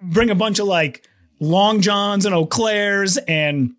bring 0.00 0.30
a 0.30 0.34
bunch 0.34 0.58
of 0.58 0.66
like 0.66 1.08
long 1.40 1.80
johns 1.80 2.26
and 2.26 2.34
Eau 2.34 2.46
Clairs 2.46 3.16
and 3.16 3.74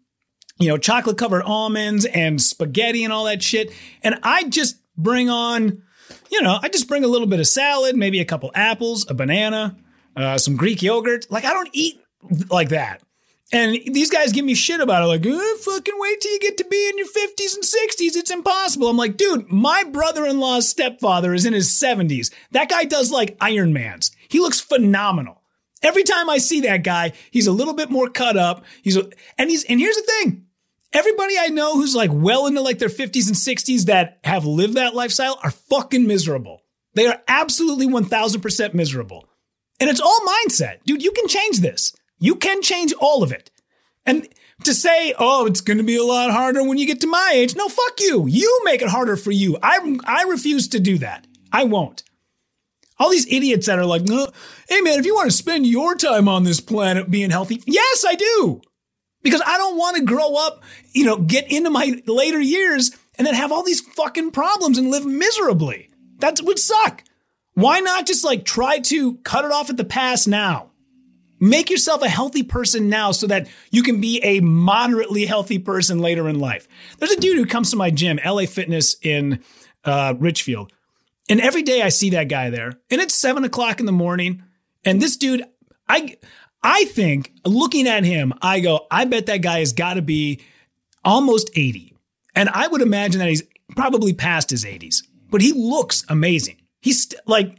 you 0.60 0.68
know, 0.68 0.78
chocolate 0.78 1.18
covered 1.18 1.44
almonds 1.44 2.06
and 2.06 2.42
spaghetti 2.42 3.04
and 3.04 3.14
all 3.14 3.26
that 3.26 3.42
shit. 3.42 3.72
And 4.04 4.20
I 4.24 4.44
just 4.44 4.78
bring 4.98 5.30
on, 5.30 5.82
you 6.30 6.42
know, 6.42 6.60
I 6.62 6.68
just 6.68 6.88
bring 6.88 7.04
a 7.04 7.08
little 7.08 7.28
bit 7.28 7.40
of 7.40 7.48
salad, 7.48 7.96
maybe 7.96 8.20
a 8.20 8.26
couple 8.26 8.52
apples, 8.54 9.10
a 9.10 9.14
banana, 9.14 9.78
uh, 10.16 10.38
some 10.38 10.58
Greek 10.58 10.84
yogurt. 10.84 11.32
Like 11.32 11.46
I 11.46 11.54
don't 11.54 11.70
eat 11.72 12.02
like 12.50 12.70
that. 12.70 13.02
And 13.52 13.80
these 13.88 14.12
guys 14.12 14.32
give 14.32 14.46
me 14.46 14.54
shit 14.54 14.80
about 14.80 15.02
it, 15.02 15.08
like, 15.08 15.26
oh, 15.26 15.58
fucking 15.62 15.96
wait 15.98 16.22
till 16.22 16.32
you 16.34 16.40
get 16.40 16.58
to 16.60 16.66
be 16.66 16.88
in 16.88 17.00
your 17.00 17.08
50s 17.08 17.56
and 17.56 17.64
60s. 17.64 18.16
It's 18.16 18.30
impossible. 18.30 18.90
I'm 18.90 18.98
like, 18.98 19.18
dude, 19.18 19.52
my 19.52 19.84
brother 19.86 20.24
in 20.24 20.40
law's 20.40 20.70
stepfather 20.70 21.34
is 21.34 21.48
in 21.48 21.54
his 21.54 21.70
70s. 21.70 22.32
That 22.52 22.70
guy 22.70 22.84
does 22.84 23.12
like 23.12 23.38
Iron 23.42 23.74
Man's. 23.74 24.12
He 24.28 24.40
looks 24.40 24.60
phenomenal. 24.60 25.39
Every 25.82 26.04
time 26.04 26.30
I 26.30 26.40
see 26.40 26.62
that 26.62 26.84
guy, 26.84 27.14
he's 27.32 27.48
a 27.48 27.52
little 27.52 27.74
bit 27.74 27.90
more 27.90 28.10
cut 28.10 28.36
up. 28.36 28.66
He's, 28.82 28.98
a, 28.98 29.10
and 29.38 29.50
he's, 29.50 29.64
and 29.64 29.80
here's 29.80 29.96
the 29.96 30.04
thing 30.04 30.46
Everybody 30.92 31.36
I 31.40 31.50
know 31.50 31.76
who's 31.76 31.96
like 31.96 32.10
well 32.12 32.48
into 32.48 32.62
like 32.62 32.80
their 32.80 32.90
50s 32.90 33.28
and 33.28 33.36
60s 33.36 33.86
that 33.86 34.20
have 34.24 34.46
lived 34.46 34.74
that 34.74 34.96
lifestyle 34.96 35.40
are 35.44 35.52
fucking 35.52 36.08
miserable. 36.08 36.64
They 36.96 37.06
are 37.06 37.22
absolutely 37.28 37.88
1000% 37.88 38.74
miserable. 38.74 39.30
And 39.80 39.90
it's 39.90 40.02
all 40.02 40.20
mindset. 40.22 40.84
Dude, 40.86 41.04
you 41.04 41.12
can 41.12 41.28
change 41.28 41.60
this. 41.60 41.96
You 42.18 42.36
can 42.36 42.64
change 42.64 42.92
all 42.94 43.22
of 43.22 43.32
it. 43.32 43.52
And 44.06 44.28
to 44.64 44.74
say, 44.74 45.14
oh, 45.20 45.46
it's 45.46 45.62
going 45.62 45.78
to 45.78 45.84
be 45.84 45.96
a 45.96 46.04
lot 46.04 46.32
harder 46.32 46.64
when 46.68 46.80
you 46.80 46.88
get 46.88 47.02
to 47.02 47.08
my 47.08 47.34
age. 47.36 47.56
No, 47.56 47.70
fuck 47.70 48.00
you. 48.00 48.26
You 48.28 48.62
make 48.66 48.82
it 48.82 48.90
harder 48.90 49.16
for 49.16 49.32
you. 49.32 49.58
I, 49.62 49.98
I 50.06 50.24
refuse 50.24 50.68
to 50.70 50.80
do 50.80 50.98
that. 50.98 51.28
I 51.54 51.66
won't. 51.66 52.04
All 53.00 53.10
these 53.10 53.32
idiots 53.32 53.68
that 53.68 53.80
are 53.80 53.86
like, 53.86 54.08
hey 54.68 54.82
man, 54.82 55.00
if 55.00 55.06
you 55.06 55.16
want 55.16 55.32
to 55.32 55.38
spend 55.38 55.66
your 55.66 55.96
time 55.96 56.28
on 56.28 56.44
this 56.44 56.60
planet 56.60 57.10
being 57.10 57.30
healthy, 57.30 57.64
yes, 57.66 58.06
I 58.08 58.16
do. 58.16 58.62
Because 59.22 59.42
I 59.46 59.58
don't 59.58 59.78
want 59.78 59.98
to 59.98 60.04
grow 60.04 60.36
up, 60.36 60.64
you 60.94 61.06
know, 61.06 61.18
get 61.18 61.52
into 61.52 61.70
my 61.70 62.02
later 62.06 62.40
years 62.40 62.92
and 63.18 63.26
then 63.26 63.36
have 63.36 63.52
all 63.52 63.64
these 63.64 63.82
fucking 63.82 64.32
problems 64.32 64.78
and 64.78 64.92
live 64.92 65.06
miserably. 65.06 65.90
That 66.20 66.40
would 66.44 66.60
suck. 66.60 67.04
Why 67.54 67.80
not 67.80 68.06
just 68.06 68.24
like 68.24 68.46
try 68.46 68.80
to 68.80 69.16
cut 69.18 69.46
it 69.46 69.52
off 69.52 69.70
at 69.70 69.78
the 69.78 69.84
pass 69.84 70.28
now? 70.28 70.72
Make 71.42 71.70
yourself 71.70 72.02
a 72.02 72.10
healthy 72.10 72.44
person 72.44 72.90
now 72.90 73.12
so 73.12 73.28
that 73.28 73.48
you 73.72 73.82
can 73.82 74.02
be 74.02 74.22
a 74.24 74.42
moderately 74.42 75.26
healthy 75.26 75.58
person 75.58 76.00
later 76.00 76.28
in 76.28 76.40
life. 76.40 76.68
There's 76.98 77.12
a 77.12 77.20
dude 77.20 77.38
who 77.38 77.46
comes 77.46 77.72
to 77.72 77.78
my 77.78 77.92
gym, 77.92 78.20
LA 78.26 78.46
Fitness 78.46 78.98
in 79.02 79.42
uh, 79.86 80.16
Richfield. 80.18 80.74
And 81.30 81.40
every 81.40 81.62
day 81.62 81.84
I 81.84 81.90
see 81.90 82.10
that 82.12 82.28
guy 82.28 82.50
there, 82.50 82.74
and 82.90 83.00
it's 83.00 83.14
seven 83.14 83.44
o'clock 83.44 83.80
in 83.80 83.86
the 83.86 83.92
morning. 83.92 84.44
And 84.84 85.00
this 85.00 85.16
dude, 85.16 85.44
I, 85.88 86.18
I 86.64 86.86
think 86.86 87.34
looking 87.46 87.88
at 87.88 88.04
him, 88.04 88.34
I 88.42 88.60
go, 88.60 88.88
I 88.90 89.06
bet 89.06 89.28
that 89.28 89.38
guy 89.44 89.60
has 89.60 89.72
got 89.72 89.94
to 89.94 90.02
be 90.02 90.42
almost 91.06 91.50
80. 91.56 91.96
And 92.36 92.50
I 92.50 92.68
would 92.68 92.82
imagine 92.82 93.20
that 93.20 93.30
he's 93.30 93.44
probably 93.76 94.14
past 94.14 94.50
his 94.50 94.66
80s, 94.66 95.04
but 95.30 95.42
he 95.42 95.54
looks 95.54 96.04
amazing. 96.10 96.58
He's 96.82 97.04
st- 97.04 97.22
like, 97.28 97.58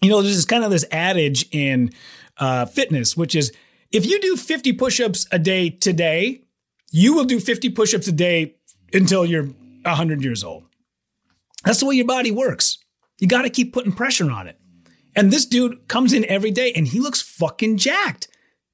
you 0.00 0.10
know, 0.10 0.22
there's 0.22 0.36
this 0.36 0.44
kind 0.44 0.64
of 0.64 0.70
this 0.70 0.84
adage 0.92 1.46
in 1.50 1.90
uh, 2.38 2.66
fitness, 2.66 3.16
which 3.16 3.34
is 3.34 3.52
if 3.90 4.06
you 4.06 4.20
do 4.20 4.36
50 4.36 4.72
push 4.74 5.00
ups 5.00 5.26
a 5.32 5.38
day 5.38 5.70
today, 5.70 6.42
you 6.90 7.14
will 7.14 7.24
do 7.24 7.40
50 7.40 7.70
push 7.70 7.94
ups 7.94 8.06
a 8.06 8.12
day 8.12 8.54
until 8.92 9.24
you're 9.24 9.46
100 9.82 10.22
years 10.22 10.44
old. 10.44 10.64
That's 11.64 11.80
the 11.80 11.86
way 11.86 11.94
your 11.96 12.06
body 12.06 12.30
works. 12.30 12.78
You 13.18 13.28
got 13.28 13.42
to 13.42 13.50
keep 13.50 13.72
putting 13.72 13.92
pressure 13.92 14.30
on 14.30 14.46
it. 14.46 14.58
And 15.16 15.30
this 15.30 15.46
dude 15.46 15.88
comes 15.88 16.12
in 16.12 16.24
every 16.26 16.50
day 16.50 16.72
and 16.72 16.86
he 16.86 17.00
looks 17.00 17.22
fucking 17.22 17.78
jacked. 17.78 18.28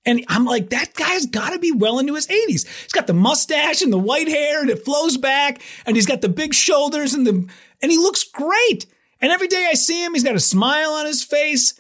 And 0.07 0.25
I'm 0.29 0.47
like, 0.47 0.71
that 0.71 0.95
guy's 0.95 1.27
got 1.27 1.51
to 1.51 1.59
be 1.59 1.73
well 1.73 1.99
into 1.99 2.15
his 2.15 2.27
80s. 2.27 2.67
He's 2.67 2.93
got 2.93 3.07
the 3.07 3.13
mustache 3.13 3.83
and 3.83 3.93
the 3.93 3.99
white 3.99 4.29
hair 4.29 4.63
and 4.63 4.71
it 4.71 4.85
flows 4.85 5.19
back 5.19 5.61
and 5.85 5.95
he's 5.95 6.07
got 6.07 6.23
the 6.23 6.29
big 6.29 6.55
shoulders 6.55 7.13
and 7.13 7.27
the 7.27 7.47
and 7.83 7.93
he 7.93 7.99
looks 7.99 8.25
great. 8.25 8.87
And 9.21 9.31
every 9.31 9.49
day 9.49 9.69
I 9.71 9.75
see 9.75 10.03
him, 10.03 10.15
he's 10.15 10.25
got 10.25 10.35
a 10.35 10.41
smile 10.41 10.93
on 10.93 11.07
his 11.07 11.23
face. 11.23 11.79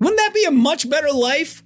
Wouldn't 0.00 0.18
that 0.18 0.34
be 0.34 0.44
a 0.44 0.50
much 0.50 0.90
better 0.90 1.12
life 1.12 1.62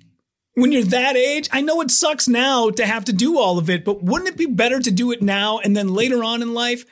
when 0.54 0.72
you're 0.72 0.84
that 0.84 1.16
age? 1.16 1.48
I 1.52 1.62
know 1.62 1.80
it 1.80 1.90
sucks 1.90 2.28
now 2.28 2.68
to 2.70 2.84
have 2.84 3.06
to 3.06 3.12
do 3.12 3.38
all 3.38 3.58
of 3.58 3.70
it, 3.70 3.84
but 3.84 4.02
wouldn't 4.02 4.28
it 4.28 4.36
be 4.36 4.46
better 4.46 4.80
to 4.80 4.90
do 4.90 5.12
it 5.12 5.22
now 5.22 5.58
and 5.58 5.74
then 5.74 5.94
later 5.94 6.22
on 6.22 6.42
in 6.42 6.52
life 6.52 6.84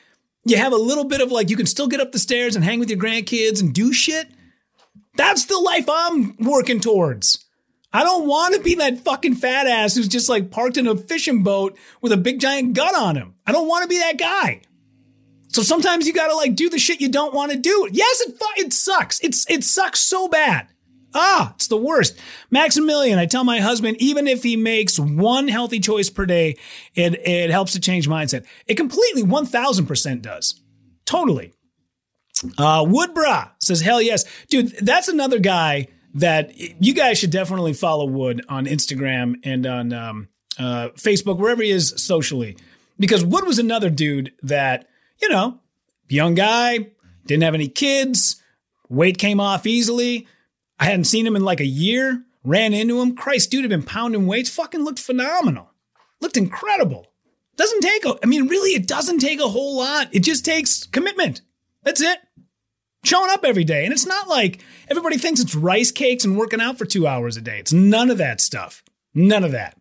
you 0.44 0.56
have 0.56 0.72
a 0.72 0.76
little 0.76 1.04
bit 1.04 1.20
of 1.20 1.30
like 1.30 1.50
you 1.50 1.56
can 1.56 1.66
still 1.66 1.88
get 1.88 2.00
up 2.00 2.12
the 2.12 2.18
stairs 2.18 2.56
and 2.56 2.64
hang 2.64 2.80
with 2.80 2.90
your 2.90 2.98
grandkids 2.98 3.60
and 3.60 3.72
do 3.72 3.92
shit? 3.92 4.28
That's 5.16 5.44
the 5.44 5.58
life 5.58 5.88
I'm 5.88 6.36
working 6.38 6.80
towards. 6.80 7.44
I 7.92 8.04
don't 8.04 8.26
want 8.26 8.54
to 8.54 8.60
be 8.60 8.76
that 8.76 9.00
fucking 9.00 9.34
fat 9.34 9.66
ass 9.66 9.94
who's 9.94 10.08
just 10.08 10.28
like 10.28 10.50
parked 10.50 10.78
in 10.78 10.86
a 10.86 10.96
fishing 10.96 11.42
boat 11.42 11.76
with 12.00 12.12
a 12.12 12.16
big 12.16 12.40
giant 12.40 12.72
gun 12.72 12.94
on 12.94 13.16
him. 13.16 13.34
I 13.46 13.52
don't 13.52 13.68
want 13.68 13.82
to 13.82 13.88
be 13.88 13.98
that 13.98 14.18
guy. 14.18 14.62
So 15.48 15.62
sometimes 15.62 16.06
you 16.06 16.14
gotta 16.14 16.34
like 16.34 16.54
do 16.54 16.70
the 16.70 16.78
shit 16.78 17.02
you 17.02 17.10
don't 17.10 17.34
want 17.34 17.52
to 17.52 17.58
do. 17.58 17.88
Yes, 17.92 18.22
it 18.22 18.34
it 18.56 18.72
sucks. 18.72 19.20
It's 19.20 19.48
it 19.50 19.64
sucks 19.64 20.00
so 20.00 20.26
bad. 20.26 20.68
Ah, 21.14 21.52
it's 21.54 21.66
the 21.66 21.76
worst. 21.76 22.18
Maximilian, 22.50 23.18
I 23.18 23.26
tell 23.26 23.44
my 23.44 23.60
husband, 23.60 23.96
even 24.00 24.26
if 24.26 24.42
he 24.42 24.56
makes 24.56 24.98
one 24.98 25.48
healthy 25.48 25.80
choice 25.80 26.10
per 26.10 26.26
day, 26.26 26.56
it, 26.94 27.26
it 27.26 27.50
helps 27.50 27.72
to 27.72 27.80
change 27.80 28.08
mindset. 28.08 28.46
It 28.66 28.76
completely 28.76 29.22
1000% 29.22 30.22
does. 30.22 30.60
Totally. 31.04 31.52
Uh, 32.58 32.84
Woodbra 32.84 33.50
says, 33.60 33.80
hell 33.80 34.00
yes. 34.00 34.24
Dude, 34.48 34.72
that's 34.80 35.08
another 35.08 35.38
guy 35.38 35.88
that 36.14 36.52
you 36.56 36.94
guys 36.94 37.18
should 37.18 37.30
definitely 37.30 37.72
follow 37.72 38.06
Wood 38.06 38.44
on 38.48 38.66
Instagram 38.66 39.36
and 39.44 39.66
on 39.66 39.92
um, 39.92 40.28
uh, 40.58 40.88
Facebook, 40.96 41.38
wherever 41.38 41.62
he 41.62 41.70
is 41.70 41.94
socially. 41.96 42.56
Because 42.98 43.24
Wood 43.24 43.46
was 43.46 43.58
another 43.58 43.90
dude 43.90 44.32
that, 44.42 44.88
you 45.20 45.28
know, 45.28 45.60
young 46.08 46.34
guy, 46.34 46.90
didn't 47.26 47.42
have 47.42 47.54
any 47.54 47.68
kids, 47.68 48.42
weight 48.88 49.18
came 49.18 49.40
off 49.40 49.66
easily 49.66 50.26
I 50.82 50.86
hadn't 50.86 51.04
seen 51.04 51.24
him 51.24 51.36
in 51.36 51.44
like 51.44 51.60
a 51.60 51.64
year. 51.64 52.24
Ran 52.42 52.74
into 52.74 53.00
him. 53.00 53.14
Christ, 53.14 53.52
dude 53.52 53.62
had 53.62 53.70
been 53.70 53.84
pounding 53.84 54.26
weights. 54.26 54.50
Fucking 54.50 54.82
looked 54.82 54.98
phenomenal. 54.98 55.70
Looked 56.20 56.36
incredible. 56.36 57.06
Doesn't 57.54 57.82
take 57.82 58.04
a, 58.04 58.16
I 58.20 58.26
mean, 58.26 58.48
really, 58.48 58.70
it 58.70 58.88
doesn't 58.88 59.20
take 59.20 59.40
a 59.40 59.46
whole 59.46 59.76
lot. 59.76 60.08
It 60.10 60.24
just 60.24 60.44
takes 60.44 60.84
commitment. 60.86 61.40
That's 61.84 62.00
it. 62.00 62.18
Showing 63.04 63.30
up 63.30 63.44
every 63.44 63.62
day. 63.62 63.84
And 63.84 63.92
it's 63.92 64.06
not 64.06 64.26
like 64.26 64.60
everybody 64.88 65.18
thinks 65.18 65.38
it's 65.40 65.54
rice 65.54 65.92
cakes 65.92 66.24
and 66.24 66.36
working 66.36 66.60
out 66.60 66.78
for 66.78 66.84
two 66.84 67.06
hours 67.06 67.36
a 67.36 67.40
day. 67.40 67.60
It's 67.60 67.72
none 67.72 68.10
of 68.10 68.18
that 68.18 68.40
stuff. 68.40 68.82
None 69.14 69.44
of 69.44 69.52
that. 69.52 69.76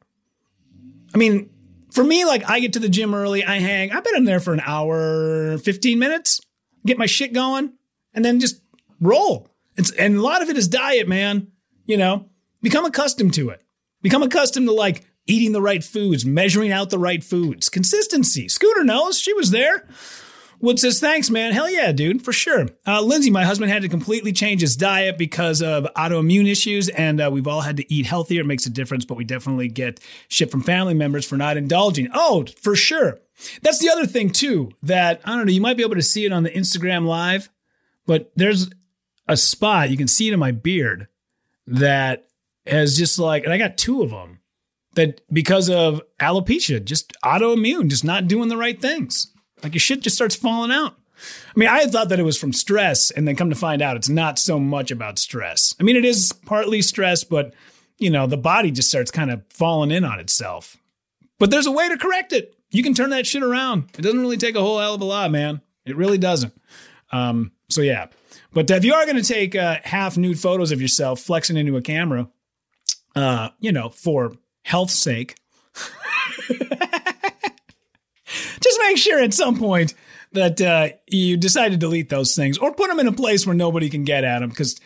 I 1.16 1.18
mean, 1.18 1.50
for 1.90 2.04
me, 2.04 2.26
like 2.26 2.48
I 2.48 2.60
get 2.60 2.74
to 2.74 2.80
the 2.80 2.90
gym 2.90 3.16
early, 3.16 3.44
I 3.44 3.56
hang, 3.56 3.92
I've 3.92 4.04
been 4.04 4.18
in 4.18 4.26
there 4.26 4.40
for 4.40 4.54
an 4.54 4.62
hour, 4.64 5.58
15 5.58 5.98
minutes, 5.98 6.42
get 6.86 7.00
my 7.00 7.08
shit 7.08 7.34
going, 7.34 7.74
and 8.14 8.24
then 8.24 8.40
just 8.40 8.62
roll. 9.00 9.51
It's, 9.82 9.92
and 9.92 10.16
a 10.16 10.22
lot 10.22 10.42
of 10.42 10.50
it 10.50 10.58
is 10.58 10.68
diet, 10.68 11.08
man. 11.08 11.52
You 11.86 11.98
know, 11.98 12.30
become 12.62 12.86
accustomed 12.86 13.34
to 13.34 13.50
it. 13.50 13.62
Become 14.02 14.24
accustomed 14.24 14.68
to 14.68 14.74
like 14.74 15.06
eating 15.28 15.52
the 15.52 15.62
right 15.62 15.84
foods, 15.84 16.26
measuring 16.26 16.72
out 16.72 16.90
the 16.90 17.00
right 17.00 17.24
foods, 17.24 17.70
consistency. 17.70 18.48
Scooter 18.48 18.84
knows 18.84 19.20
she 19.20 19.34
was 19.34 19.52
there. 19.52 19.88
Wood 20.60 20.80
says, 20.80 21.00
thanks, 21.00 21.32
man. 21.32 21.54
Hell 21.54 21.70
yeah, 21.70 21.92
dude, 21.92 22.24
for 22.24 22.32
sure. 22.32 22.68
Uh, 22.86 23.02
Lindsay, 23.02 23.32
my 23.32 23.44
husband 23.44 23.72
had 23.72 23.82
to 23.82 23.90
completely 23.90 24.32
change 24.32 24.62
his 24.62 24.76
diet 24.76 25.18
because 25.18 25.64
of 25.64 25.88
autoimmune 25.96 26.48
issues, 26.48 26.88
and 26.90 27.20
uh, 27.20 27.32
we've 27.32 27.48
all 27.48 27.62
had 27.62 27.78
to 27.78 27.94
eat 27.94 28.06
healthier. 28.06 28.42
It 28.42 28.46
makes 28.46 28.68
a 28.68 28.70
difference, 28.70 29.04
but 29.04 29.18
we 29.18 29.24
definitely 29.24 29.70
get 29.70 30.00
shit 30.28 30.52
from 30.52 30.62
family 30.62 30.94
members 30.94 31.26
for 31.26 31.36
not 31.36 31.58
indulging. 31.58 32.10
Oh, 32.14 32.46
for 32.62 32.76
sure. 32.76 33.20
That's 33.64 33.80
the 33.80 33.90
other 33.90 34.06
thing, 34.06 34.30
too, 34.30 34.72
that 34.84 35.22
I 35.26 35.36
don't 35.36 35.48
know, 35.48 35.52
you 35.52 35.62
might 35.62 35.78
be 35.78 35.84
able 35.84 35.96
to 35.96 36.04
see 36.04 36.26
it 36.26 36.32
on 36.32 36.44
the 36.44 36.52
Instagram 36.52 37.08
live, 37.08 37.50
but 38.06 38.32
there's 38.36 38.70
a 39.32 39.38
spot, 39.38 39.90
you 39.90 39.98
can 39.98 40.08
see 40.08 40.28
it 40.28 40.34
in 40.34 40.40
my 40.40 40.52
beard, 40.52 41.08
that 41.68 42.28
has 42.66 42.98
just 42.98 43.18
like, 43.18 43.44
and 43.44 43.54
I 43.54 43.58
got 43.58 43.78
two 43.78 44.02
of 44.02 44.12
them 44.12 44.40
that 44.96 45.22
because 45.32 45.70
of 45.70 46.02
alopecia, 46.20 46.84
just 46.84 47.14
autoimmune, 47.24 47.90
just 47.90 48.04
not 48.04 48.28
doing 48.28 48.50
the 48.50 48.58
right 48.58 48.80
things. 48.80 49.32
Like 49.64 49.74
your 49.74 49.80
shit 49.80 50.02
just 50.02 50.16
starts 50.16 50.36
falling 50.36 50.72
out. 50.72 50.96
I 51.56 51.60
mean, 51.60 51.70
I 51.70 51.86
thought 51.86 52.10
that 52.10 52.20
it 52.20 52.24
was 52.24 52.38
from 52.38 52.52
stress, 52.52 53.12
and 53.12 53.28
then 53.28 53.36
come 53.36 53.52
to 53.52 53.56
find 53.56 53.82
out 53.82 53.96
it's 53.96 54.10
not 54.10 54.40
so 54.40 54.60
much 54.60 54.90
about 54.90 55.20
stress. 55.20 55.76
I 55.80 55.84
mean, 55.84 55.96
it 55.96 56.06
is 56.06 56.34
partly 56.46 56.82
stress, 56.82 57.24
but 57.24 57.54
you 58.00 58.10
know, 58.10 58.26
the 58.26 58.38
body 58.38 58.72
just 58.72 58.90
starts 58.90 59.12
kind 59.12 59.30
of 59.30 59.44
falling 59.50 59.92
in 59.92 60.04
on 60.04 60.20
itself. 60.20 60.78
But 61.38 61.52
there's 61.52 61.68
a 61.68 61.72
way 61.72 61.88
to 61.90 61.98
correct 61.98 62.34
it. 62.34 62.56
You 62.72 62.82
can 62.82 62.96
turn 62.96 63.12
that 63.12 63.28
shit 63.28 63.44
around. 63.44 63.90
It 63.98 64.02
doesn't 64.02 64.20
really 64.20 64.38
take 64.38 64.56
a 64.56 64.62
whole 64.62 64.80
hell 64.80 64.96
of 64.96 65.02
a 65.02 65.06
lot, 65.06 65.30
man. 65.30 65.62
It 65.86 65.96
really 65.96 66.18
doesn't. 66.18 66.60
Um, 67.12 67.52
so 67.70 67.82
yeah, 67.82 68.08
but 68.54 68.70
if 68.70 68.84
you 68.84 68.94
are 68.94 69.06
going 69.06 69.18
to 69.18 69.24
take 69.24 69.56
uh, 69.56 69.78
half 69.84 70.18
nude 70.18 70.40
photos 70.40 70.72
of 70.72 70.82
yourself 70.82 71.22
flexing 71.22 71.58
into 71.58 71.78
a 71.78 71.82
camera, 71.82 72.28
uh, 73.16 73.50
you 73.60 73.72
know, 73.72 73.90
for 73.90 74.34
health's 74.64 74.94
sake, 74.94 75.36
just 76.48 76.62
make 78.82 78.98
sure 78.98 79.22
at 79.22 79.34
some 79.34 79.58
point 79.58 79.94
that 80.34 80.62
uh, 80.62 80.90
you 81.08 81.38
decide 81.38 81.70
to 81.70 81.78
delete 81.78 82.10
those 82.10 82.36
things 82.36 82.58
or 82.58 82.74
put 82.74 82.90
them 82.90 83.00
in 83.00 83.08
a 83.08 83.14
place 83.14 83.46
where 83.46 83.56
nobody 83.56 83.90
can 83.90 84.04
get 84.04 84.24
at 84.24 84.40
them 84.40 84.50
because. 84.50 84.80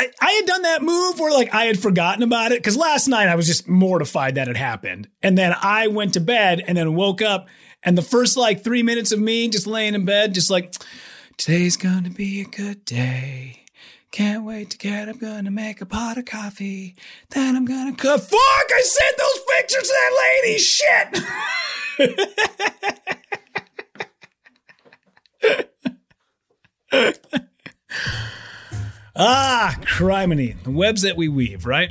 I, 0.00 0.12
I 0.22 0.30
had 0.30 0.46
done 0.46 0.62
that 0.62 0.80
move 0.80 1.18
where 1.18 1.32
like 1.32 1.52
I 1.52 1.64
had 1.64 1.76
forgotten 1.76 2.22
about 2.22 2.52
it 2.52 2.60
because 2.60 2.76
last 2.76 3.08
night 3.08 3.26
I 3.26 3.34
was 3.34 3.48
just 3.48 3.66
mortified 3.66 4.36
that 4.36 4.46
it 4.46 4.56
happened. 4.56 5.08
And 5.24 5.36
then 5.36 5.52
I 5.60 5.88
went 5.88 6.14
to 6.14 6.20
bed 6.20 6.62
and 6.64 6.78
then 6.78 6.94
woke 6.94 7.20
up 7.20 7.48
and 7.82 7.98
the 7.98 8.02
first 8.02 8.36
like 8.36 8.62
three 8.62 8.82
minutes 8.82 9.12
of 9.12 9.18
me 9.18 9.48
just 9.48 9.66
laying 9.66 9.94
in 9.94 10.04
bed, 10.04 10.34
just 10.34 10.50
like, 10.50 10.74
Today's 11.38 11.76
gonna 11.76 12.10
be 12.10 12.40
a 12.40 12.44
good 12.44 12.84
day. 12.84 13.64
Can't 14.10 14.42
wait 14.42 14.70
to 14.70 14.76
get 14.76 15.08
up, 15.08 15.20
gonna 15.20 15.52
make 15.52 15.80
a 15.80 15.86
pot 15.86 16.18
of 16.18 16.24
coffee. 16.24 16.96
Then 17.30 17.54
I'm 17.54 17.64
gonna 17.64 17.92
cook. 17.92 18.22
Fuck! 18.22 18.32
I 18.74 18.82
sent 18.82 19.16
those 19.16 19.38
pictures 19.54 19.84
to 19.84 19.94
that 19.94 20.10
lady. 20.42 20.58
Shit! 20.58 21.14
ah, 29.16 29.76
criminy. 29.82 30.60
The 30.64 30.72
webs 30.72 31.02
that 31.02 31.16
we 31.16 31.28
weave, 31.28 31.64
right? 31.64 31.90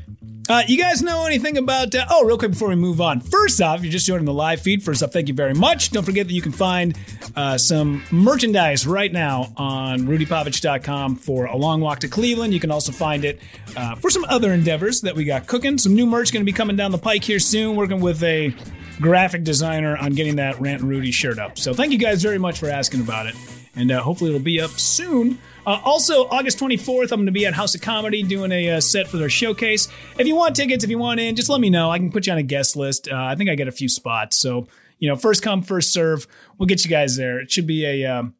Uh, 0.50 0.64
you 0.66 0.78
guys 0.78 1.02
know 1.02 1.26
anything 1.26 1.58
about? 1.58 1.94
Uh, 1.94 2.06
oh, 2.10 2.24
real 2.26 2.38
quick 2.38 2.52
before 2.52 2.70
we 2.70 2.76
move 2.76 3.02
on. 3.02 3.20
First 3.20 3.62
off, 3.62 3.84
you're 3.84 3.92
just 3.92 4.08
joining 4.08 4.24
the 4.24 4.34
live 4.34 4.62
feed. 4.62 4.82
First 4.82 5.04
off, 5.04 5.12
thank 5.12 5.28
you 5.28 5.34
very 5.34 5.54
much. 5.54 5.92
Don't 5.92 6.06
forget 6.06 6.26
that 6.28 6.34
you 6.34 6.42
can 6.42 6.54
find 6.54 6.98
uh, 7.36 7.58
some 7.58 8.02
merchandise 8.12 8.88
right 8.88 9.12
now 9.12 9.52
on 9.58 10.02
rudypavich.com 10.02 11.18
for 11.18 11.46
a 11.48 11.58
long 11.58 11.82
walk 11.82 12.00
to 12.00 12.08
Cleveland. 12.08 12.54
You 12.54 12.62
can 12.62 12.72
also 12.72 12.94
find 12.94 13.26
it 13.26 13.42
uh, 13.76 13.96
for 13.96 14.10
some 14.10 14.24
other 14.30 14.54
endeavors 14.54 15.02
that 15.02 15.16
we 15.16 15.26
got 15.26 15.48
cooking. 15.48 15.78
Some 15.78 15.94
new 15.96 16.06
merch 16.06 16.32
going 16.32 16.46
to 16.46 16.50
be 16.50 16.56
coming 16.56 16.78
down 16.78 16.92
the 16.92 16.98
pike 16.98 17.26
here 17.26 17.40
soon. 17.40 17.76
Working 17.76 18.00
with 18.00 18.24
a 18.24 18.56
graphic 19.02 19.44
designer 19.44 19.98
on 19.98 20.14
getting 20.14 20.38
that 20.38 20.62
Rant 20.62 20.82
Rudy 20.82 21.12
shirt 21.12 21.40
up. 21.40 21.58
So 21.58 21.74
thank 21.74 21.92
you 21.92 21.98
guys 21.98 22.24
very 22.24 22.40
much 22.40 22.58
for 22.58 22.70
asking 22.70 23.02
about 23.02 23.26
it, 23.28 23.36
and 23.76 23.92
uh, 23.92 24.02
hopefully 24.02 24.30
it'll 24.30 24.42
be 24.42 24.62
up 24.62 24.72
soon. 24.72 25.40
Uh, 25.68 25.82
also, 25.84 26.30
August 26.30 26.60
24th, 26.60 27.12
I'm 27.12 27.20
going 27.20 27.26
to 27.26 27.34
be 27.34 27.46
at 27.46 27.54
House 27.54 27.76
of 27.76 27.82
Comedy 27.82 28.24
doing 28.24 28.54
a 28.54 28.70
uh, 28.72 28.80
set 28.80 29.10
for 29.10 29.18
their 29.18 29.30
showcase. 29.30 29.90
If 30.18 30.26
you 30.26 30.34
want 30.34 30.56
tickets, 30.56 30.86
if 30.86 30.90
you 30.90 30.98
want 30.98 31.20
in, 31.20 31.36
just 31.36 31.50
let 31.50 31.60
me 31.60 31.70
know. 31.70 31.92
I 31.92 32.00
can 32.00 32.10
put 32.10 32.26
you 32.26 32.32
on 32.32 32.40
a 32.40 32.44
guest 32.44 32.78
list. 32.78 33.10
Uh, 33.10 33.18
I 33.18 33.36
think 33.36 33.50
I 33.50 33.56
get 33.56 33.68
a 33.68 33.74
few 33.74 33.90
spots. 33.90 34.38
So, 34.38 34.70
you 34.98 35.10
know, 35.10 35.18
first 35.18 35.44
come, 35.44 35.62
first 35.62 35.92
serve. 35.92 36.26
We'll 36.58 36.68
get 36.68 36.86
you 36.86 36.90
guys 36.90 37.18
there. 37.18 37.42
It 37.42 37.52
should 37.52 37.68
be 37.68 37.86
a. 37.86 38.06
Um, 38.06 38.37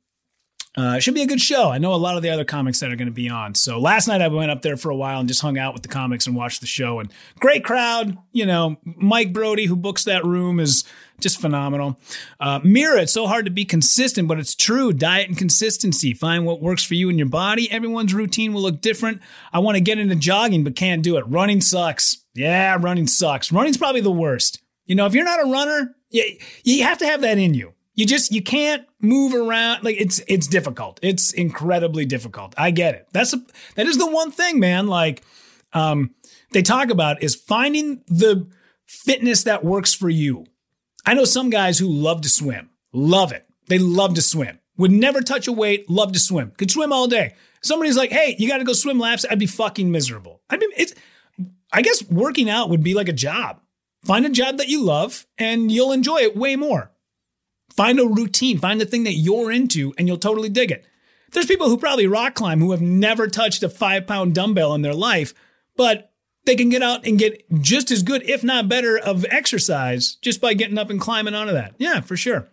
uh, 0.78 0.94
it 0.96 1.02
should 1.02 1.16
be 1.16 1.24
a 1.24 1.28
good 1.28 1.42
show. 1.42 1.72
I 1.72 1.80
know 1.80 1.94
a 1.94 1.96
lot 1.96 2.18
of 2.18 2.22
the 2.22 2.30
other 2.30 2.46
comics 2.46 2.80
that 2.82 2.92
are 2.92 2.96
going 2.96 3.08
to 3.08 3.14
be 3.14 3.30
on. 3.30 3.56
So 3.56 3.80
last 3.80 4.08
night 4.08 4.22
I 4.22 4.28
went 4.28 4.52
up 4.52 4.62
there 4.62 4.78
for 4.78 4.92
a 4.92 4.96
while 4.96 5.20
and 5.20 5.28
just 5.28 5.42
hung 5.42 5.58
out 5.58 5.74
with 5.74 5.82
the 5.82 5.90
comics 5.90 6.28
and 6.28 6.36
watched 6.36 6.62
the 6.62 6.68
show. 6.68 7.00
And 7.00 7.12
great 7.40 7.64
crowd. 7.64 8.16
You 8.32 8.46
know, 8.46 8.78
Mike 8.84 9.34
Brody, 9.34 9.66
who 9.66 9.76
books 9.76 10.04
that 10.04 10.24
room, 10.24 10.60
is 10.60 10.84
just 11.20 11.42
phenomenal. 11.42 12.00
Uh, 12.40 12.60
Mira, 12.64 13.02
it's 13.02 13.14
so 13.14 13.26
hard 13.26 13.46
to 13.46 13.52
be 13.52 13.66
consistent, 13.66 14.28
but 14.28 14.38
it's 14.38 14.54
true. 14.54 14.94
Diet 14.94 15.28
and 15.28 15.36
consistency. 15.36 16.14
Find 16.14 16.46
what 16.46 16.62
works 16.62 16.84
for 16.84 16.94
you 16.94 17.10
and 17.10 17.18
your 17.18 17.28
body. 17.28 17.72
Everyone's 17.72 18.14
routine 18.14 18.54
will 18.54 18.62
look 18.62 18.80
different. 18.80 19.22
I 19.52 19.58
want 19.58 19.78
to 19.78 19.82
get 19.82 19.98
into 19.98 20.16
jogging, 20.16 20.64
but 20.64 20.76
can't 20.76 21.02
do 21.02 21.18
it. 21.18 21.26
Running 21.28 21.60
sucks. 21.60 22.24
Yeah, 22.36 22.78
running 22.80 23.08
sucks. 23.08 23.52
Running's 23.52 23.78
probably 23.78 24.02
the 24.02 24.12
worst. 24.12 24.62
You 24.86 24.94
know, 24.94 25.08
if 25.08 25.16
you're 25.16 25.26
not 25.26 25.44
a 25.44 25.50
runner, 25.50 25.96
you, 26.12 26.38
you 26.64 26.84
have 26.84 27.00
to 27.00 27.08
have 27.08 27.22
that 27.22 27.40
in 27.40 27.56
you. 27.56 27.74
You 27.98 28.06
just 28.06 28.32
you 28.32 28.44
can't 28.44 28.88
move 29.02 29.34
around 29.34 29.84
like 29.84 30.00
it's 30.00 30.22
it's 30.28 30.46
difficult. 30.46 31.00
It's 31.02 31.34
incredibly 31.34 32.06
difficult. 32.06 32.54
I 32.56 32.70
get 32.70 32.94
it. 32.94 33.08
That's 33.12 33.34
a, 33.34 33.42
that 33.74 33.88
is 33.88 33.98
the 33.98 34.10
one 34.10 34.30
thing, 34.30 34.60
man. 34.60 34.86
Like 34.86 35.24
um, 35.74 36.12
they 36.52 36.62
talk 36.62 36.92
about 36.92 37.24
is 37.24 37.36
finding 37.36 38.04
the 38.08 38.48
fitness 38.86 39.44
that 39.44 39.66
works 39.66 39.96
for 39.96 40.10
you. 40.10 40.46
I 41.08 41.16
know 41.16 41.26
some 41.26 41.50
guys 41.50 41.80
who 41.80 41.88
love 41.88 42.22
to 42.22 42.30
swim, 42.30 42.70
love 42.94 43.32
it. 43.32 43.48
They 43.68 43.80
love 43.80 44.14
to 44.14 44.22
swim. 44.22 44.60
Would 44.78 44.92
never 44.92 45.22
touch 45.22 45.48
a 45.48 45.52
weight, 45.52 45.90
love 45.90 46.12
to 46.12 46.20
swim. 46.20 46.52
Could 46.56 46.70
swim 46.70 46.94
all 46.94 47.08
day. 47.08 47.34
Somebody's 47.64 47.98
like, 47.98 48.12
"Hey, 48.12 48.36
you 48.38 48.48
got 48.48 48.60
to 48.60 48.64
go 48.64 48.74
swim 48.74 49.00
laps." 49.00 49.26
I'd 49.28 49.40
be 49.40 49.48
fucking 49.48 49.92
miserable. 49.92 50.44
I 50.52 50.58
mean, 50.58 50.70
it's. 50.78 50.94
I 51.74 51.82
guess 51.82 52.08
working 52.10 52.48
out 52.48 52.70
would 52.70 52.84
be 52.84 52.94
like 52.94 53.10
a 53.10 53.14
job. 53.14 53.60
Find 54.06 54.24
a 54.24 54.30
job 54.30 54.58
that 54.60 54.70
you 54.70 54.84
love, 54.84 55.26
and 55.40 55.72
you'll 55.72 55.92
enjoy 55.92 56.18
it 56.18 56.38
way 56.38 56.56
more. 56.56 56.92
Find 57.76 58.00
a 58.00 58.08
routine, 58.08 58.58
find 58.58 58.82
the 58.82 58.86
thing 58.86 59.04
that 59.04 59.14
you're 59.14 59.52
into, 59.52 59.94
and 59.98 60.08
you'll 60.08 60.18
totally 60.18 60.50
dig 60.50 60.72
it. 60.72 60.86
There's 61.32 61.46
people 61.46 61.68
who 61.68 61.78
probably 61.78 62.08
rock 62.08 62.36
climb 62.36 62.60
who 62.60 62.72
have 62.72 62.82
never 62.82 63.28
touched 63.28 63.62
a 63.64 63.70
five 63.70 64.08
pound 64.08 64.34
dumbbell 64.34 64.74
in 64.74 64.82
their 64.82 64.94
life, 64.94 65.34
but 65.76 66.12
they 66.46 66.56
can 66.56 66.70
get 66.70 66.82
out 66.82 67.06
and 67.06 67.20
get 67.20 67.44
just 67.62 67.92
as 67.92 68.02
good, 68.02 68.24
if 68.24 68.44
not 68.44 68.70
better, 68.70 68.98
of 68.98 69.26
exercise 69.30 70.16
just 70.16 70.40
by 70.40 70.54
getting 70.54 70.78
up 70.78 70.90
and 70.90 71.00
climbing 71.00 71.36
onto 71.36 71.54
that. 71.54 71.76
Yeah, 71.78 72.00
for 72.00 72.16
sure. 72.16 72.48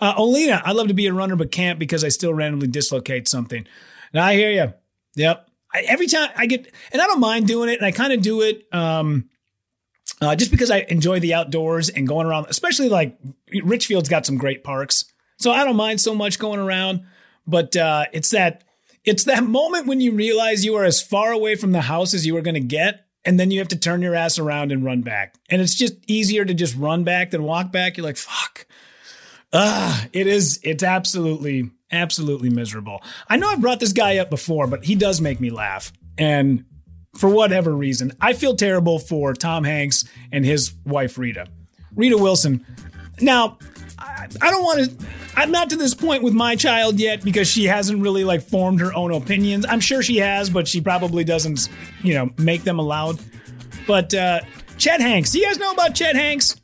Uh, 0.00 0.14
Olina, 0.14 0.62
I 0.64 0.72
love 0.72 0.88
to 0.88 0.94
be 0.94 1.06
a 1.06 1.12
runner, 1.12 1.36
but 1.36 1.52
can't 1.52 1.78
because 1.78 2.02
I 2.02 2.08
still 2.08 2.32
randomly 2.32 2.66
dislocate 2.66 3.28
something. 3.28 3.66
Now 4.14 4.24
I 4.24 4.34
hear 4.34 4.50
you. 4.50 4.72
Yep. 5.16 5.48
I, 5.72 5.80
every 5.82 6.06
time 6.06 6.30
I 6.36 6.46
get, 6.46 6.72
and 6.90 7.02
I 7.02 7.06
don't 7.06 7.20
mind 7.20 7.46
doing 7.46 7.68
it, 7.68 7.78
and 7.78 7.86
I 7.86 7.90
kind 7.92 8.12
of 8.12 8.22
do 8.22 8.40
it. 8.40 8.66
Um, 8.72 9.28
uh, 10.24 10.34
just 10.34 10.50
because 10.50 10.70
I 10.70 10.86
enjoy 10.88 11.20
the 11.20 11.34
outdoors 11.34 11.88
and 11.88 12.08
going 12.08 12.26
around, 12.26 12.46
especially 12.48 12.88
like 12.88 13.16
Richfield's 13.62 14.08
got 14.08 14.26
some 14.26 14.38
great 14.38 14.64
parks, 14.64 15.04
so 15.36 15.52
I 15.52 15.64
don't 15.64 15.76
mind 15.76 16.00
so 16.00 16.14
much 16.14 16.38
going 16.38 16.60
around. 16.60 17.04
But 17.46 17.76
uh, 17.76 18.06
it's 18.12 18.30
that 18.30 18.64
it's 19.04 19.24
that 19.24 19.44
moment 19.44 19.86
when 19.86 20.00
you 20.00 20.12
realize 20.12 20.64
you 20.64 20.76
are 20.76 20.84
as 20.84 21.02
far 21.02 21.30
away 21.32 21.56
from 21.56 21.72
the 21.72 21.82
house 21.82 22.14
as 22.14 22.26
you 22.26 22.36
are 22.36 22.42
going 22.42 22.54
to 22.54 22.60
get, 22.60 23.06
and 23.24 23.38
then 23.38 23.50
you 23.50 23.58
have 23.58 23.68
to 23.68 23.78
turn 23.78 24.02
your 24.02 24.14
ass 24.14 24.38
around 24.38 24.72
and 24.72 24.84
run 24.84 25.02
back. 25.02 25.34
And 25.50 25.60
it's 25.60 25.74
just 25.74 25.94
easier 26.06 26.44
to 26.44 26.54
just 26.54 26.74
run 26.76 27.04
back 27.04 27.30
than 27.30 27.44
walk 27.44 27.70
back. 27.70 27.96
You're 27.96 28.06
like, 28.06 28.16
fuck. 28.16 28.66
Ah, 29.52 30.06
it 30.12 30.26
is. 30.26 30.58
It's 30.62 30.82
absolutely, 30.82 31.70
absolutely 31.92 32.50
miserable. 32.50 33.02
I 33.28 33.36
know 33.36 33.48
I've 33.48 33.60
brought 33.60 33.80
this 33.80 33.92
guy 33.92 34.18
up 34.18 34.30
before, 34.30 34.66
but 34.66 34.84
he 34.84 34.94
does 34.94 35.20
make 35.20 35.38
me 35.38 35.50
laugh. 35.50 35.92
And 36.18 36.64
for 37.16 37.28
whatever 37.28 37.74
reason. 37.74 38.12
I 38.20 38.32
feel 38.32 38.56
terrible 38.56 38.98
for 38.98 39.34
Tom 39.34 39.64
Hanks 39.64 40.04
and 40.32 40.44
his 40.44 40.74
wife 40.84 41.18
Rita. 41.18 41.46
Rita 41.94 42.16
Wilson. 42.16 42.64
Now, 43.20 43.58
I, 43.98 44.26
I 44.40 44.50
don't 44.50 44.62
want 44.62 45.00
to 45.00 45.06
I'm 45.36 45.50
not 45.50 45.70
to 45.70 45.76
this 45.76 45.94
point 45.94 46.22
with 46.22 46.32
my 46.32 46.54
child 46.54 47.00
yet 47.00 47.24
because 47.24 47.48
she 47.48 47.64
hasn't 47.64 48.00
really 48.00 48.24
like 48.24 48.42
formed 48.42 48.80
her 48.80 48.94
own 48.94 49.12
opinions. 49.12 49.66
I'm 49.68 49.80
sure 49.80 50.02
she 50.02 50.18
has, 50.18 50.48
but 50.48 50.68
she 50.68 50.80
probably 50.80 51.24
doesn't, 51.24 51.68
you 52.02 52.14
know, 52.14 52.30
make 52.38 52.62
them 52.62 52.78
aloud. 52.78 53.18
But 53.86 54.14
uh 54.14 54.40
Chet 54.76 55.00
Hanks, 55.00 55.34
you 55.34 55.44
guys 55.44 55.58
know 55.58 55.72
about 55.72 55.94
Chet 55.94 56.16
Hanks? 56.16 56.60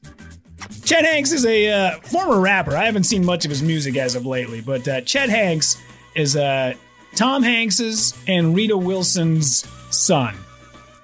Chet 0.84 1.04
Hanks 1.04 1.32
is 1.32 1.46
a 1.46 1.70
uh, 1.70 2.00
former 2.00 2.40
rapper. 2.40 2.76
I 2.76 2.84
haven't 2.84 3.04
seen 3.04 3.24
much 3.24 3.44
of 3.44 3.50
his 3.50 3.62
music 3.62 3.96
as 3.96 4.14
of 4.14 4.26
lately, 4.26 4.60
but 4.60 4.86
uh, 4.88 5.00
Chet 5.02 5.28
Hanks 5.28 5.80
is 6.16 6.36
uh, 6.36 6.74
Tom 7.14 7.42
Hanks's 7.42 8.14
and 8.26 8.54
Rita 8.54 8.76
Wilson's 8.76 9.64
son. 9.90 10.36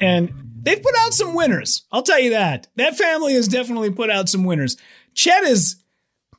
And 0.01 0.33
they've 0.63 0.83
put 0.83 0.95
out 0.99 1.15
some 1.15 1.35
winners. 1.35 1.85
I'll 1.93 2.03
tell 2.03 2.21
you 2.21 2.31
that. 2.31 2.69
That 2.77 2.97
family 2.97 3.35
has 3.35 3.49
definitely 3.49 3.91
put 3.91 4.11
out 4.11 4.29
some 4.29 4.45
winners. 4.45 4.77
Chet 5.15 5.45
is 5.45 5.77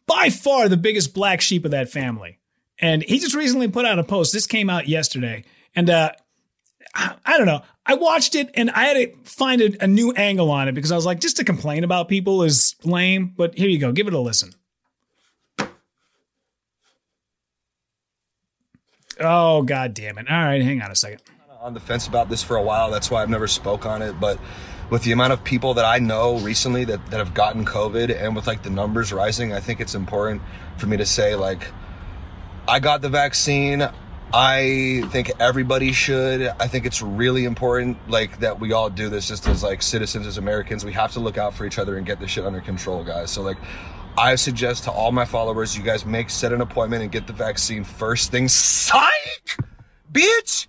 by 0.06 0.30
far 0.30 0.70
the 0.70 0.78
biggest 0.78 1.14
black 1.14 1.42
sheep 1.42 1.66
of 1.66 1.72
that 1.72 1.90
family. 1.90 2.40
And 2.80 3.04
he 3.04 3.20
just 3.20 3.36
recently 3.36 3.68
put 3.68 3.86
out 3.86 4.00
a 4.00 4.04
post. 4.04 4.34
This 4.34 4.46
came 4.46 4.70
out 4.70 4.88
yesterday. 4.88 5.44
And 5.76 5.90
uh, 5.90 6.12
I 6.94 7.38
don't 7.38 7.46
know. 7.46 7.62
I 7.86 7.96
watched 7.96 8.36
it 8.36 8.50
and 8.54 8.70
I 8.72 8.86
had 8.86 8.94
to 8.96 9.16
find 9.24 9.62
a, 9.62 9.84
a 9.84 9.88
new 9.88 10.12
angle 10.12 10.52
on 10.52 10.68
it 10.68 10.74
because 10.74 10.92
I 10.92 10.96
was 10.96 11.06
like, 11.06 11.20
just 11.20 11.38
to 11.38 11.44
complain 11.44 11.84
about 11.84 12.10
people 12.10 12.44
is 12.44 12.76
lame. 12.84 13.34
But 13.36 13.58
here 13.58 13.70
you 13.70 13.80
go. 13.80 13.92
Give 13.92 14.08
it 14.08 14.14
a 14.14 14.20
listen. 14.20 14.54
Oh, 19.20 19.64
god 19.64 19.96
damn 19.96 20.20
it. 20.20 20.30
All 20.30 20.44
right, 20.44 20.62
hang 20.62 20.82
on 20.82 20.92
a 20.92 20.96
second 20.96 21.22
on 21.62 21.74
the 21.74 21.80
fence 21.80 22.08
about 22.08 22.30
this 22.30 22.44
for 22.44 22.56
a 22.56 22.62
while. 22.62 22.92
That's 22.92 23.10
why 23.10 23.22
I've 23.22 23.30
never 23.30 23.48
spoke 23.48 23.86
on 23.86 24.02
it. 24.02 24.20
But 24.20 24.40
with 24.92 25.04
the 25.04 25.12
amount 25.12 25.34
of 25.34 25.44
people 25.44 25.74
that 25.76 25.86
I 25.86 25.98
know 25.98 26.38
recently 26.40 26.86
that, 26.86 27.04
that 27.10 27.18
have 27.18 27.34
gotten 27.34 27.66
COVID 27.66 28.16
and 28.16 28.36
with 28.36 28.46
like 28.46 28.62
the 28.62 28.70
numbers 28.70 29.12
rising, 29.12 29.54
I 29.54 29.60
think 29.60 29.80
it's 29.80 29.96
important 29.96 30.42
for 30.78 30.86
me 30.86 30.98
to 30.98 31.06
say 31.06 31.36
like 31.36 31.68
I 32.68 32.80
got 32.80 33.02
the 33.02 33.10
vaccine. 33.10 33.90
I 34.34 35.04
think 35.12 35.32
everybody 35.40 35.94
should. 35.94 36.54
I 36.60 36.68
think 36.68 36.86
it's 36.86 37.02
really 37.02 37.46
important 37.46 37.98
like 38.10 38.40
that 38.42 38.60
we 38.60 38.74
all 38.74 38.90
do 38.90 39.10
this 39.10 39.28
just 39.28 39.48
as 39.48 39.64
like 39.64 39.82
citizens 39.82 40.28
as 40.28 40.38
Americans. 40.38 40.86
We 40.86 40.94
have 40.94 41.14
to 41.14 41.20
look 41.20 41.38
out 41.38 41.54
for 41.54 41.66
each 41.66 41.80
other 41.80 41.98
and 41.98 42.06
get 42.06 42.20
this 42.20 42.30
shit 42.30 42.46
under 42.46 42.62
control, 42.62 43.04
guys. 43.04 43.32
So 43.32 43.42
like 43.42 43.58
I 44.18 44.36
suggest 44.36 44.84
to 44.84 44.92
all 44.92 45.12
my 45.12 45.26
followers, 45.26 45.78
you 45.78 45.84
guys 45.84 46.06
make 46.06 46.30
set 46.30 46.54
an 46.54 46.62
appointment 46.62 47.04
and 47.04 47.12
get 47.12 47.26
the 47.26 47.34
vaccine 47.34 47.84
first 47.84 48.32
thing. 48.32 48.48
Psych! 48.48 49.58
Bitch! 50.12 50.68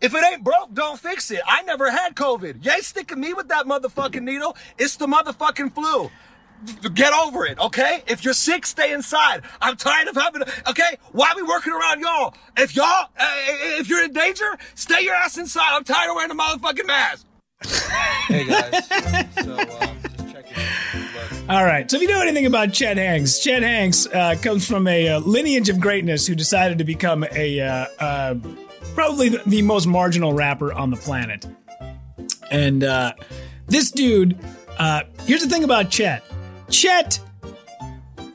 If 0.00 0.14
it 0.14 0.24
ain't 0.24 0.44
broke, 0.44 0.72
don't 0.74 0.98
fix 0.98 1.30
it. 1.30 1.40
I 1.46 1.62
never 1.62 1.90
had 1.90 2.14
COVID. 2.14 2.64
You 2.64 2.70
ain't 2.70 2.84
sticking 2.84 3.20
me 3.20 3.34
with 3.34 3.48
that 3.48 3.66
motherfucking 3.66 4.22
needle. 4.22 4.56
It's 4.78 4.96
the 4.96 5.06
motherfucking 5.06 5.74
flu. 5.74 6.10
Get 6.94 7.12
over 7.12 7.46
it, 7.46 7.58
okay? 7.58 8.02
If 8.06 8.24
you're 8.24 8.34
sick, 8.34 8.66
stay 8.66 8.92
inside. 8.92 9.42
I'm 9.60 9.76
tired 9.76 10.08
of 10.08 10.16
having, 10.16 10.42
okay? 10.68 10.98
Why 11.12 11.30
are 11.30 11.36
we 11.36 11.42
working 11.42 11.72
around 11.72 12.00
y'all? 12.00 12.34
If 12.56 12.74
y'all, 12.74 13.06
uh, 13.18 13.26
if 13.78 13.88
you're 13.88 14.04
in 14.04 14.12
danger, 14.12 14.58
stay 14.74 15.02
your 15.02 15.14
ass 15.14 15.38
inside. 15.38 15.70
I'm 15.70 15.84
tired 15.84 16.10
of 16.10 16.16
wearing 16.16 16.32
a 16.32 16.34
motherfucking 16.34 16.86
mask. 16.86 17.26
hey 18.28 18.44
guys. 18.44 19.34
So, 19.44 19.58
um, 19.58 19.98
all 21.48 21.64
right. 21.64 21.90
So 21.90 21.96
if 21.96 22.02
you 22.02 22.08
know 22.08 22.20
anything 22.20 22.46
about 22.46 22.72
Chet 22.72 22.96
Hanks, 22.96 23.38
Chet 23.38 23.62
Hanks 23.62 24.06
uh, 24.06 24.36
comes 24.42 24.66
from 24.66 24.86
a 24.86 25.08
uh, 25.08 25.20
lineage 25.20 25.68
of 25.68 25.80
greatness 25.80 26.26
who 26.26 26.34
decided 26.34 26.78
to 26.78 26.84
become 26.84 27.24
a 27.32 27.60
uh, 27.60 27.86
uh 27.98 28.34
probably 28.98 29.28
the 29.28 29.62
most 29.62 29.86
marginal 29.86 30.32
rapper 30.32 30.72
on 30.72 30.90
the 30.90 30.96
planet. 30.96 31.46
And 32.50 32.82
uh, 32.82 33.12
this 33.68 33.92
dude, 33.92 34.36
uh, 34.76 35.02
here's 35.24 35.40
the 35.40 35.48
thing 35.48 35.62
about 35.62 35.88
Chet. 35.88 36.24
Chet, 36.68 37.20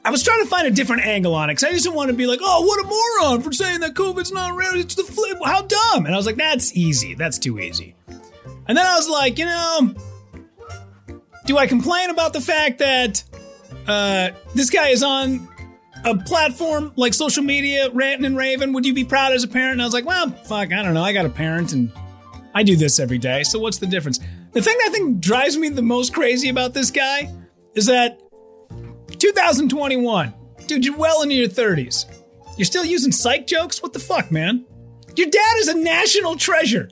I 0.05 0.09
was 0.09 0.23
trying 0.23 0.41
to 0.41 0.49
find 0.49 0.65
a 0.65 0.71
different 0.71 1.05
angle 1.05 1.35
on 1.35 1.49
it 1.49 1.55
because 1.55 1.65
I 1.65 1.71
just 1.71 1.83
didn't 1.83 1.97
want 1.97 2.11
to 2.11 2.15
be 2.15 2.27
like, 2.27 2.39
oh, 2.41 2.65
what 2.65 2.79
a 2.79 2.87
moron 2.87 3.41
for 3.41 3.51
saying 3.51 3.81
that 3.81 3.93
COVID's 3.93 4.31
not 4.31 4.55
real. 4.55 4.75
It's 4.75 4.95
the 4.95 5.03
flip. 5.03 5.37
How 5.43 5.63
dumb. 5.63 6.05
And 6.05 6.13
I 6.13 6.17
was 6.17 6.25
like, 6.25 6.37
that's 6.37 6.73
easy. 6.77 7.13
That's 7.13 7.37
too 7.39 7.59
easy. 7.59 7.93
And 8.65 8.77
then 8.77 8.85
I 8.85 8.95
was 8.95 9.09
like, 9.09 9.39
you 9.39 9.45
know, 9.45 9.93
do 11.45 11.57
I 11.57 11.67
complain 11.67 12.09
about 12.09 12.31
the 12.31 12.39
fact 12.39 12.79
that 12.79 13.21
uh, 13.85 14.29
this 14.55 14.69
guy 14.69 14.87
is 14.87 15.03
on 15.03 15.45
a 16.03 16.17
platform 16.17 16.91
like 16.95 17.13
social 17.13 17.43
media, 17.43 17.89
ranting 17.91 18.25
and 18.25 18.37
raving, 18.37 18.73
would 18.73 18.85
you 18.85 18.93
be 18.93 19.03
proud 19.03 19.33
as 19.33 19.43
a 19.43 19.47
parent? 19.47 19.73
And 19.73 19.81
I 19.81 19.85
was 19.85 19.93
like, 19.93 20.05
well, 20.05 20.29
fuck, 20.29 20.73
I 20.73 20.83
don't 20.83 20.93
know. 20.93 21.03
I 21.03 21.13
got 21.13 21.25
a 21.25 21.29
parent 21.29 21.73
and 21.73 21.91
I 22.53 22.63
do 22.63 22.75
this 22.75 22.99
every 22.99 23.17
day. 23.17 23.43
So 23.43 23.59
what's 23.59 23.77
the 23.77 23.87
difference? 23.87 24.19
The 24.51 24.61
thing 24.61 24.77
I 24.85 24.89
think 24.89 25.19
drives 25.19 25.57
me 25.57 25.69
the 25.69 25.81
most 25.81 26.13
crazy 26.13 26.49
about 26.49 26.73
this 26.73 26.91
guy 26.91 27.33
is 27.73 27.87
that 27.87 28.19
2021, 29.19 30.33
dude, 30.67 30.85
you're 30.85 30.97
well 30.97 31.21
into 31.21 31.35
your 31.35 31.47
30s. 31.47 32.05
You're 32.57 32.65
still 32.65 32.85
using 32.85 33.11
psych 33.11 33.47
jokes? 33.47 33.81
What 33.81 33.93
the 33.93 33.99
fuck, 33.99 34.31
man? 34.31 34.65
Your 35.15 35.29
dad 35.29 35.57
is 35.57 35.67
a 35.69 35.77
national 35.77 36.35
treasure. 36.35 36.89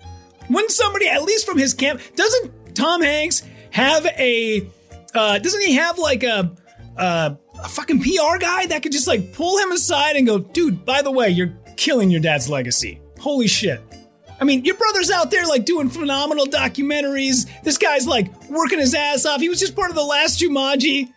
When 0.47 0.69
somebody, 0.69 1.07
at 1.07 1.23
least 1.23 1.45
from 1.45 1.57
his 1.57 1.73
camp, 1.73 2.01
doesn't 2.15 2.75
Tom 2.75 3.01
Hanks 3.01 3.43
have 3.71 4.05
a, 4.05 4.67
uh, 5.13 5.39
doesn't 5.39 5.61
he 5.61 5.75
have 5.75 5.99
like 5.99 6.23
a, 6.23 6.55
a, 6.97 7.37
a 7.63 7.69
fucking 7.69 8.01
PR 8.01 8.37
guy 8.39 8.65
that 8.67 8.81
could 8.83 8.91
just 8.91 9.07
like 9.07 9.33
pull 9.33 9.57
him 9.57 9.71
aside 9.71 10.15
and 10.15 10.25
go, 10.25 10.39
dude, 10.39 10.85
by 10.85 11.01
the 11.01 11.11
way, 11.11 11.29
you're 11.29 11.53
killing 11.77 12.09
your 12.09 12.21
dad's 12.21 12.49
legacy. 12.49 13.01
Holy 13.19 13.47
shit. 13.47 13.81
I 14.39 14.43
mean, 14.43 14.65
your 14.65 14.75
brother's 14.75 15.11
out 15.11 15.29
there 15.29 15.45
like 15.45 15.65
doing 15.65 15.89
phenomenal 15.89 16.47
documentaries. 16.47 17.47
This 17.63 17.77
guy's 17.77 18.07
like 18.07 18.49
working 18.49 18.79
his 18.79 18.95
ass 18.95 19.25
off. 19.25 19.39
He 19.39 19.49
was 19.49 19.59
just 19.59 19.75
part 19.75 19.91
of 19.91 19.95
the 19.95 20.03
last 20.03 20.39
Jumanji. 20.41 21.13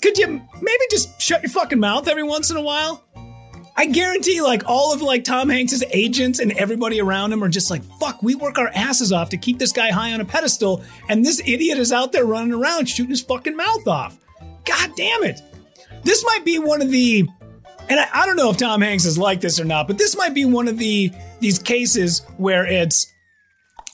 Could 0.00 0.16
you 0.16 0.26
maybe 0.28 0.84
just 0.90 1.20
shut 1.20 1.42
your 1.42 1.50
fucking 1.50 1.80
mouth 1.80 2.06
every 2.06 2.22
once 2.22 2.50
in 2.50 2.56
a 2.56 2.62
while? 2.62 3.04
I 3.76 3.86
guarantee 3.86 4.40
like 4.40 4.64
all 4.66 4.92
of 4.92 5.02
like 5.02 5.22
Tom 5.24 5.48
Hanks's 5.48 5.84
agents 5.92 6.40
and 6.40 6.52
everybody 6.52 7.00
around 7.00 7.32
him 7.32 7.44
are 7.44 7.48
just 7.48 7.70
like, 7.70 7.82
fuck, 8.00 8.22
we 8.22 8.34
work 8.34 8.58
our 8.58 8.70
asses 8.74 9.12
off 9.12 9.28
to 9.30 9.36
keep 9.36 9.58
this 9.58 9.72
guy 9.72 9.90
high 9.90 10.12
on 10.12 10.20
a 10.20 10.24
pedestal, 10.24 10.82
and 11.08 11.24
this 11.24 11.40
idiot 11.46 11.78
is 11.78 11.92
out 11.92 12.10
there 12.10 12.24
running 12.24 12.52
around 12.52 12.88
shooting 12.88 13.10
his 13.10 13.22
fucking 13.22 13.56
mouth 13.56 13.86
off. 13.86 14.18
God 14.64 14.90
damn 14.96 15.22
it. 15.22 15.40
This 16.02 16.24
might 16.24 16.44
be 16.44 16.58
one 16.58 16.82
of 16.82 16.90
the 16.90 17.28
and 17.88 17.98
I, 17.98 18.08
I 18.12 18.26
don't 18.26 18.36
know 18.36 18.50
if 18.50 18.56
Tom 18.56 18.82
Hanks 18.82 19.04
is 19.04 19.18
like 19.18 19.40
this 19.40 19.58
or 19.58 19.64
not, 19.64 19.86
but 19.86 19.98
this 19.98 20.16
might 20.16 20.34
be 20.34 20.44
one 20.44 20.68
of 20.68 20.78
the 20.78 21.10
these 21.40 21.58
cases 21.58 22.20
where 22.36 22.66
it's 22.66 23.12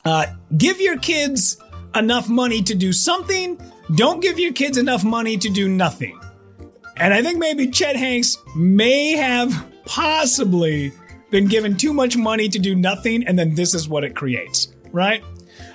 uh, 0.04 0.26
give 0.56 0.80
your 0.80 0.98
kids 0.98 1.56
enough 1.94 2.28
money 2.28 2.62
to 2.62 2.74
do 2.74 2.92
something, 2.92 3.60
don't 3.94 4.20
give 4.20 4.38
your 4.38 4.52
kids 4.52 4.76
enough 4.76 5.04
money 5.04 5.36
to 5.36 5.48
do 5.48 5.68
nothing. 5.68 6.20
And 6.96 7.12
I 7.14 7.22
think 7.22 7.38
maybe 7.38 7.68
Chet 7.68 7.96
Hanks 7.96 8.36
may 8.56 9.12
have 9.12 9.66
possibly 9.84 10.92
been 11.30 11.46
given 11.46 11.76
too 11.76 11.92
much 11.92 12.16
money 12.16 12.48
to 12.48 12.58
do 12.58 12.74
nothing, 12.74 13.26
and 13.26 13.38
then 13.38 13.54
this 13.54 13.74
is 13.74 13.88
what 13.88 14.04
it 14.04 14.14
creates, 14.14 14.72
right? 14.92 15.24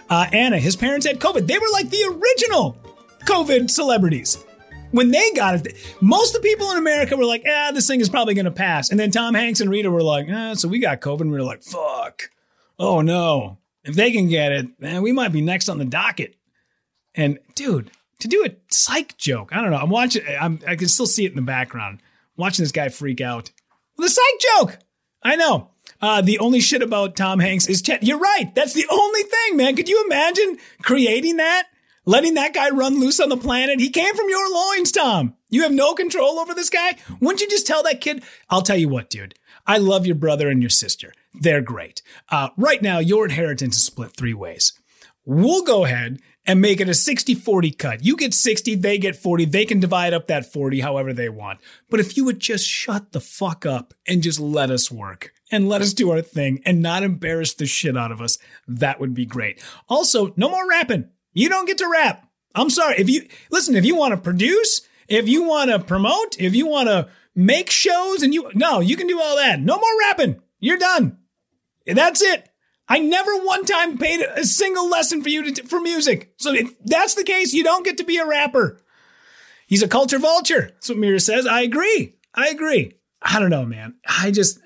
Uh, 0.09 0.27
Anna, 0.31 0.57
his 0.57 0.75
parents 0.75 1.05
had 1.05 1.19
COVID. 1.19 1.47
They 1.47 1.57
were 1.57 1.67
like 1.71 1.89
the 1.89 2.03
original 2.03 2.77
COVID 3.25 3.69
celebrities. 3.69 4.43
When 4.91 5.11
they 5.11 5.31
got 5.31 5.65
it, 5.65 5.75
most 6.01 6.35
of 6.35 6.41
the 6.41 6.47
people 6.47 6.71
in 6.71 6.77
America 6.77 7.15
were 7.15 7.25
like, 7.25 7.43
ah, 7.47 7.71
this 7.73 7.87
thing 7.87 8.01
is 8.01 8.09
probably 8.09 8.33
going 8.33 8.45
to 8.45 8.51
pass. 8.51 8.89
And 8.89 8.99
then 8.99 9.11
Tom 9.11 9.35
Hanks 9.35 9.61
and 9.61 9.69
Rita 9.69 9.91
were 9.91 10.01
like, 10.01 10.27
ah, 10.31 10.53
so 10.55 10.67
we 10.67 10.79
got 10.79 11.01
COVID. 11.01 11.21
And 11.21 11.31
we 11.31 11.37
were 11.37 11.43
like, 11.43 11.61
fuck. 11.61 12.29
Oh 12.79 13.01
no. 13.01 13.57
If 13.83 13.95
they 13.95 14.11
can 14.11 14.27
get 14.27 14.51
it, 14.51 14.79
man, 14.79 15.01
we 15.01 15.11
might 15.11 15.31
be 15.31 15.41
next 15.41 15.69
on 15.69 15.77
the 15.77 15.85
docket. 15.85 16.35
And 17.15 17.39
dude, 17.55 17.91
to 18.19 18.27
do 18.27 18.45
a 18.45 18.55
psych 18.69 19.17
joke, 19.17 19.55
I 19.55 19.61
don't 19.61 19.71
know. 19.71 19.77
I'm 19.77 19.89
watching, 19.89 20.23
I'm, 20.39 20.59
I 20.67 20.75
can 20.75 20.87
still 20.87 21.07
see 21.07 21.25
it 21.25 21.31
in 21.31 21.35
the 21.35 21.41
background. 21.41 22.01
watching 22.35 22.63
this 22.63 22.71
guy 22.71 22.89
freak 22.89 23.21
out. 23.21 23.51
The 23.97 24.09
psych 24.09 24.39
joke. 24.57 24.79
I 25.21 25.35
know. 25.35 25.69
Uh, 26.01 26.21
the 26.21 26.39
only 26.39 26.61
shit 26.61 26.81
about 26.81 27.15
Tom 27.15 27.39
Hanks 27.39 27.67
is 27.67 27.81
Chet. 27.81 28.03
You're 28.03 28.19
right. 28.19 28.53
That's 28.55 28.73
the 28.73 28.85
only 28.89 29.23
thing, 29.23 29.57
man. 29.57 29.75
Could 29.75 29.89
you 29.89 30.03
imagine 30.05 30.57
creating 30.81 31.37
that? 31.37 31.67
Letting 32.05 32.33
that 32.35 32.53
guy 32.53 32.69
run 32.69 32.99
loose 32.99 33.19
on 33.19 33.29
the 33.29 33.37
planet. 33.37 33.79
He 33.79 33.89
came 33.89 34.15
from 34.15 34.29
your 34.29 34.51
loins, 34.53 34.91
Tom. 34.91 35.35
You 35.49 35.63
have 35.63 35.71
no 35.71 35.93
control 35.93 36.39
over 36.39 36.53
this 36.53 36.69
guy. 36.69 36.95
Wouldn't 37.19 37.41
you 37.41 37.49
just 37.49 37.67
tell 37.67 37.83
that 37.83 38.01
kid? 38.01 38.23
I'll 38.49 38.61
tell 38.61 38.77
you 38.77 38.89
what, 38.89 39.09
dude. 39.09 39.35
I 39.65 39.77
love 39.77 40.05
your 40.05 40.15
brother 40.15 40.49
and 40.49 40.61
your 40.61 40.69
sister. 40.69 41.13
They're 41.33 41.61
great. 41.61 42.01
Uh, 42.29 42.49
right 42.57 42.81
now, 42.81 42.99
your 42.99 43.25
inheritance 43.25 43.77
is 43.77 43.83
split 43.83 44.11
three 44.11 44.33
ways. 44.33 44.73
We'll 45.25 45.63
go 45.63 45.85
ahead 45.85 46.19
and 46.49 46.61
make 46.61 46.81
it 46.81 46.89
a 46.89 46.93
60 46.95 47.35
40 47.35 47.71
cut. 47.71 48.03
You 48.03 48.15
get 48.15 48.33
60, 48.33 48.75
they 48.75 48.97
get 48.97 49.15
40. 49.15 49.45
They 49.45 49.65
can 49.65 49.79
divide 49.79 50.13
up 50.13 50.25
that 50.27 50.51
40 50.51 50.79
however 50.79 51.13
they 51.13 51.29
want. 51.29 51.59
But 51.89 51.99
if 51.99 52.17
you 52.17 52.25
would 52.25 52.39
just 52.39 52.65
shut 52.65 53.11
the 53.11 53.19
fuck 53.19 53.65
up 53.65 53.93
and 54.07 54.23
just 54.23 54.39
let 54.39 54.71
us 54.71 54.89
work 54.89 55.31
and 55.51 55.69
let 55.69 55.81
us 55.81 55.93
do 55.93 56.09
our 56.09 56.21
thing 56.21 56.61
and 56.65 56.81
not 56.81 57.03
embarrass 57.03 57.53
the 57.53 57.67
shit 57.67 57.95
out 57.95 58.11
of 58.11 58.21
us, 58.21 58.39
that 58.67 58.99
would 58.99 59.13
be 59.13 59.27
great. 59.27 59.61
Also, 59.87 60.33
no 60.35 60.49
more 60.49 60.67
rapping. 60.67 61.09
You 61.33 61.49
don't 61.49 61.65
get 61.65 61.77
to 61.79 61.89
rap. 61.89 62.27
I'm 62.55 62.69
sorry. 62.69 62.95
If 62.97 63.09
you 63.09 63.27
listen, 63.51 63.75
if 63.75 63.85
you 63.85 63.95
want 63.95 64.13
to 64.13 64.17
produce, 64.17 64.81
if 65.07 65.27
you 65.27 65.43
want 65.43 65.69
to 65.69 65.79
promote, 65.79 66.39
if 66.39 66.55
you 66.55 66.67
want 66.67 66.89
to 66.89 67.09
make 67.35 67.69
shows 67.69 68.23
and 68.23 68.33
you 68.33 68.51
no, 68.53 68.79
you 68.79 68.97
can 68.97 69.07
do 69.07 69.21
all 69.21 69.35
that. 69.37 69.59
No 69.59 69.77
more 69.77 69.99
rapping. 70.01 70.41
You're 70.59 70.77
done. 70.77 71.17
That's 71.85 72.21
it. 72.21 72.49
I 72.87 72.99
never 72.99 73.31
one 73.37 73.65
time 73.65 73.97
paid 73.97 74.21
a 74.21 74.43
single 74.43 74.89
lesson 74.89 75.21
for 75.21 75.29
you 75.29 75.53
to, 75.53 75.63
for 75.67 75.79
music. 75.79 76.33
So 76.37 76.53
if 76.53 76.75
that's 76.83 77.13
the 77.13 77.23
case, 77.23 77.53
you 77.53 77.63
don't 77.63 77.85
get 77.85 77.97
to 77.97 78.03
be 78.03 78.17
a 78.17 78.25
rapper. 78.25 78.81
He's 79.67 79.83
a 79.83 79.87
culture 79.87 80.17
vulture. 80.17 80.71
That's 80.73 80.89
what 80.89 80.97
Mira 80.97 81.19
says. 81.19 81.45
I 81.45 81.61
agree. 81.61 82.15
I 82.33 82.47
agree. 82.47 82.95
I 83.21 83.39
don't 83.39 83.51
know, 83.51 83.65
man. 83.65 83.95
I 84.07 84.31
just, 84.31 84.59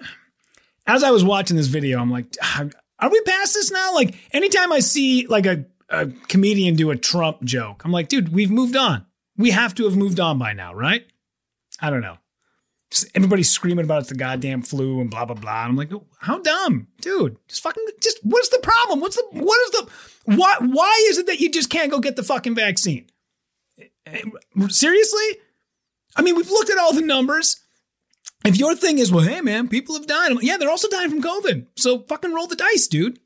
as 0.88 1.04
I 1.04 1.12
was 1.12 1.26
watching 1.26 1.58
this 1.58 1.68
video, 1.68 2.00
I'm 2.00 2.12
like, 2.12 2.34
are 3.00 3.10
we 3.12 3.22
past 3.22 3.56
this 3.56 3.72
now? 3.72 3.94
Like, 3.94 4.16
anytime 4.32 4.72
I 4.72 4.80
see 4.80 5.28
like 5.28 5.46
a 5.46 5.66
a 5.90 6.08
comedian 6.28 6.76
do 6.76 6.92
a 6.92 6.96
Trump 6.96 7.44
joke. 7.44 7.84
I'm 7.86 7.92
like, 7.92 8.10
dude, 8.10 8.34
we've 8.34 8.52
moved 8.52 8.76
on. 8.76 9.06
We 9.38 9.52
have 9.52 9.74
to 9.76 9.86
have 9.86 9.96
moved 9.96 10.20
on 10.20 10.38
by 10.38 10.54
now, 10.54 10.74
right? 10.74 11.06
I 11.80 11.90
don't 11.90 12.02
know. 12.02 12.18
Just 12.90 13.08
everybody's 13.16 13.50
screaming 13.50 13.86
about 13.86 14.02
it's 14.02 14.10
the 14.10 14.16
goddamn 14.16 14.62
flu 14.62 15.02
and 15.02 15.10
blah 15.10 15.26
blah 15.26 15.36
blah. 15.36 15.64
I'm 15.66 15.76
like, 15.76 15.92
oh, 15.92 16.06
how 16.20 16.40
dumb, 16.40 16.88
dude? 17.02 17.38
Just 17.48 17.64
fucking, 17.64 17.84
just 18.00 18.20
what's 18.24 18.50
the 18.50 18.60
problem? 18.62 19.00
What's 19.00 19.16
the 19.16 19.26
what 19.32 19.60
is 19.62 19.72
the 19.72 19.90
why? 20.36 20.58
Why 20.60 21.06
is 21.10 21.18
it 21.18 21.26
that 21.26 21.40
you 21.40 21.50
just 21.50 21.72
can't 21.72 21.90
go 21.90 22.00
get 22.00 22.16
the 22.16 22.24
fucking 22.24 22.54
vaccine? 22.54 23.08
Seriously? 24.70 25.38
I 26.16 26.22
mean, 26.22 26.36
we've 26.36 26.52
looked 26.52 26.70
at 26.70 26.78
all 26.78 26.94
the 26.94 27.02
numbers. 27.02 27.64
If 28.46 28.58
your 28.58 28.76
thing 28.76 29.00
is, 29.00 29.12
well, 29.12 29.26
hey 29.26 29.42
man, 29.42 29.70
people 29.70 29.96
have 29.96 30.06
died. 30.06 30.34
Like, 30.34 30.44
yeah, 30.44 30.58
they're 30.58 30.70
also 30.70 30.90
dying 30.90 31.10
from 31.10 31.24
COVID. 31.24 31.68
So 31.76 32.04
fucking 32.04 32.34
roll 32.34 32.46
the 32.46 32.56
dice, 32.56 32.88
dude. 32.88 33.20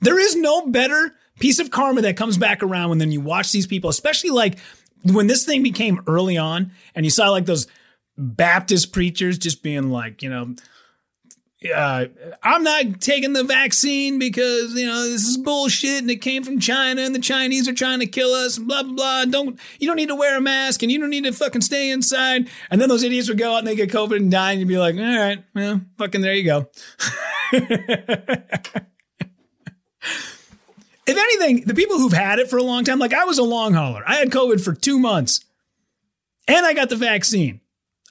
There 0.00 0.18
is 0.18 0.34
no 0.34 0.66
better 0.66 1.14
piece 1.38 1.58
of 1.58 1.70
karma 1.70 2.02
that 2.02 2.16
comes 2.16 2.38
back 2.38 2.62
around 2.62 2.90
when 2.90 2.98
then 2.98 3.12
you 3.12 3.20
watch 3.20 3.52
these 3.52 3.66
people, 3.66 3.90
especially 3.90 4.30
like 4.30 4.58
when 5.04 5.26
this 5.26 5.44
thing 5.44 5.62
became 5.62 6.02
early 6.06 6.36
on 6.36 6.72
and 6.94 7.04
you 7.04 7.10
saw 7.10 7.30
like 7.30 7.46
those 7.46 7.66
Baptist 8.16 8.92
preachers 8.92 9.38
just 9.38 9.62
being 9.62 9.90
like, 9.90 10.22
you 10.22 10.30
know, 10.30 10.54
uh, 11.74 12.06
I'm 12.42 12.62
not 12.62 13.00
taking 13.00 13.32
the 13.32 13.42
vaccine 13.42 14.20
because 14.20 14.74
you 14.74 14.86
know 14.86 15.10
this 15.10 15.26
is 15.26 15.36
bullshit 15.36 16.02
and 16.02 16.10
it 16.10 16.22
came 16.22 16.44
from 16.44 16.60
China 16.60 17.02
and 17.02 17.12
the 17.12 17.20
Chinese 17.20 17.68
are 17.68 17.74
trying 17.74 17.98
to 17.98 18.06
kill 18.06 18.32
us 18.32 18.58
and 18.58 18.68
blah 18.68 18.84
blah 18.84 18.92
blah. 18.92 19.24
Don't 19.24 19.58
you 19.80 19.88
don't 19.88 19.96
need 19.96 20.08
to 20.08 20.14
wear 20.14 20.36
a 20.36 20.40
mask 20.40 20.84
and 20.84 20.92
you 20.92 21.00
don't 21.00 21.10
need 21.10 21.24
to 21.24 21.32
fucking 21.32 21.62
stay 21.62 21.90
inside. 21.90 22.48
And 22.70 22.80
then 22.80 22.88
those 22.88 23.02
idiots 23.02 23.28
would 23.28 23.38
go 23.38 23.54
out 23.54 23.58
and 23.58 23.66
they 23.66 23.74
get 23.74 23.90
COVID 23.90 24.16
and 24.16 24.30
die 24.30 24.52
and 24.52 24.60
you'd 24.60 24.68
be 24.68 24.78
like, 24.78 24.94
all 24.94 25.02
right, 25.02 25.42
well, 25.52 25.80
fucking 25.96 26.20
there 26.20 26.34
you 26.34 26.44
go. 26.44 26.68
if 31.08 31.16
anything, 31.16 31.64
the 31.64 31.74
people 31.74 31.98
who've 31.98 32.12
had 32.12 32.38
it 32.38 32.50
for 32.50 32.58
a 32.58 32.62
long 32.62 32.84
time, 32.84 32.98
like 32.98 33.14
I 33.14 33.24
was 33.24 33.38
a 33.38 33.42
long 33.44 33.72
hauler. 33.72 34.04
I 34.06 34.16
had 34.16 34.30
COVID 34.30 34.62
for 34.62 34.74
two 34.74 34.98
months 34.98 35.44
and 36.46 36.66
I 36.66 36.74
got 36.74 36.90
the 36.90 36.96
vaccine. 36.96 37.60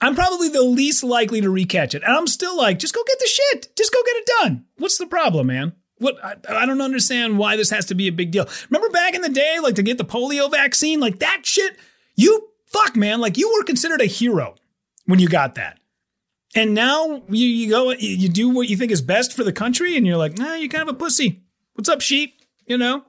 I'm 0.02 0.16
probably 0.16 0.50
the 0.50 0.64
least 0.64 1.04
likely 1.04 1.40
to 1.42 1.48
recatch 1.48 1.94
it. 1.94 2.04
And 2.04 2.14
I'm 2.14 2.28
still 2.28 2.58
like, 2.58 2.80
just 2.80 2.96
go 2.96 3.04
get 3.08 3.20
the 3.20 3.28
shit. 3.28 3.76
Just 3.76 3.94
go 3.94 4.00
get 4.04 4.16
it 4.16 4.30
done. 4.42 4.66
What's 4.78 4.98
the 4.98 5.08
problem, 5.08 5.48
man? 5.48 5.74
What 6.00 6.24
I, 6.24 6.36
I, 6.50 6.66
don't 6.68 6.82
understand 6.82 7.40
why 7.40 7.56
this 7.56 7.72
has 7.72 7.86
to 7.86 7.96
be 7.96 8.08
a 8.08 8.12
big 8.12 8.30
deal. 8.30 8.48
Remember 8.70 8.90
back 8.90 9.16
in 9.16 9.22
the 9.22 9.30
day, 9.30 9.58
like 9.62 9.76
to 9.76 9.84
get 9.84 9.98
the 9.98 10.06
polio 10.06 10.50
vaccine, 10.50 11.00
like 11.00 11.20
that 11.20 11.42
shit, 11.44 11.76
you 12.16 12.50
fuck, 12.68 12.96
man, 12.96 13.20
like 13.20 13.38
you 13.38 13.52
were 13.52 13.64
considered 13.64 14.02
a 14.02 14.06
hero 14.06 14.56
when 15.06 15.18
you 15.20 15.28
got 15.28 15.56
that. 15.56 15.80
And 16.56 16.74
now 16.74 17.24
you, 17.30 17.48
you 17.48 17.70
go, 17.70 17.92
you 17.92 18.30
do 18.30 18.50
what 18.50 18.70
you 18.70 18.78
think 18.78 18.92
is 18.92 19.02
best 19.02 19.34
for 19.34 19.44
the 19.44 19.52
country, 19.52 19.98
and 19.98 20.06
you're 20.06 20.18
like, 20.18 20.38
nah, 20.38 20.54
you're 20.54 20.70
kind 20.70 20.88
of 20.88 20.96
a 20.96 20.98
pussy. 20.98 21.42
What's 21.74 21.90
up, 21.90 22.02
sheep? 22.02 22.37
You 22.68 22.78
know? 22.78 23.04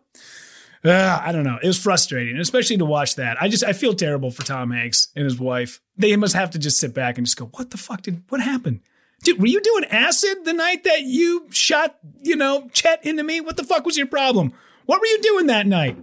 Uh, 0.85 1.21
I 1.23 1.33
don't 1.33 1.44
know. 1.44 1.59
It 1.62 1.66
was 1.66 1.79
frustrating, 1.79 2.38
especially 2.38 2.79
to 2.79 2.85
watch 2.85 3.16
that. 3.16 3.37
I 3.40 3.49
just 3.49 3.64
I 3.64 3.73
feel 3.73 3.94
terrible 3.94 4.31
for 4.31 4.44
Tom 4.44 4.71
Hanks 4.71 5.09
and 5.16 5.25
his 5.25 5.38
wife. 5.38 5.81
They 5.97 6.14
must 6.16 6.35
have 6.35 6.51
to 6.53 6.59
just 6.59 6.79
sit 6.79 6.94
back 6.94 7.18
and 7.18 7.27
just 7.27 7.37
go, 7.37 7.47
"What 7.47 7.71
the 7.71 7.77
fuck 7.77 8.03
did 8.03 8.23
what 8.29 8.40
happened?" 8.40 8.81
Dude, 9.25 9.40
were 9.40 9.49
you 9.49 9.61
doing 9.61 9.85
acid 9.87 10.44
the 10.44 10.53
night 10.53 10.85
that 10.85 11.03
you 11.03 11.49
shot, 11.51 11.97
you 12.23 12.37
know, 12.37 12.68
Chet 12.73 13.05
into 13.05 13.25
me? 13.25 13.40
What 13.40 13.57
the 13.57 13.64
fuck 13.64 13.85
was 13.85 13.97
your 13.97 14.07
problem? 14.07 14.53
What 14.87 15.01
were 15.01 15.07
you 15.07 15.21
doing 15.21 15.47
that 15.49 15.66
night? 15.66 15.99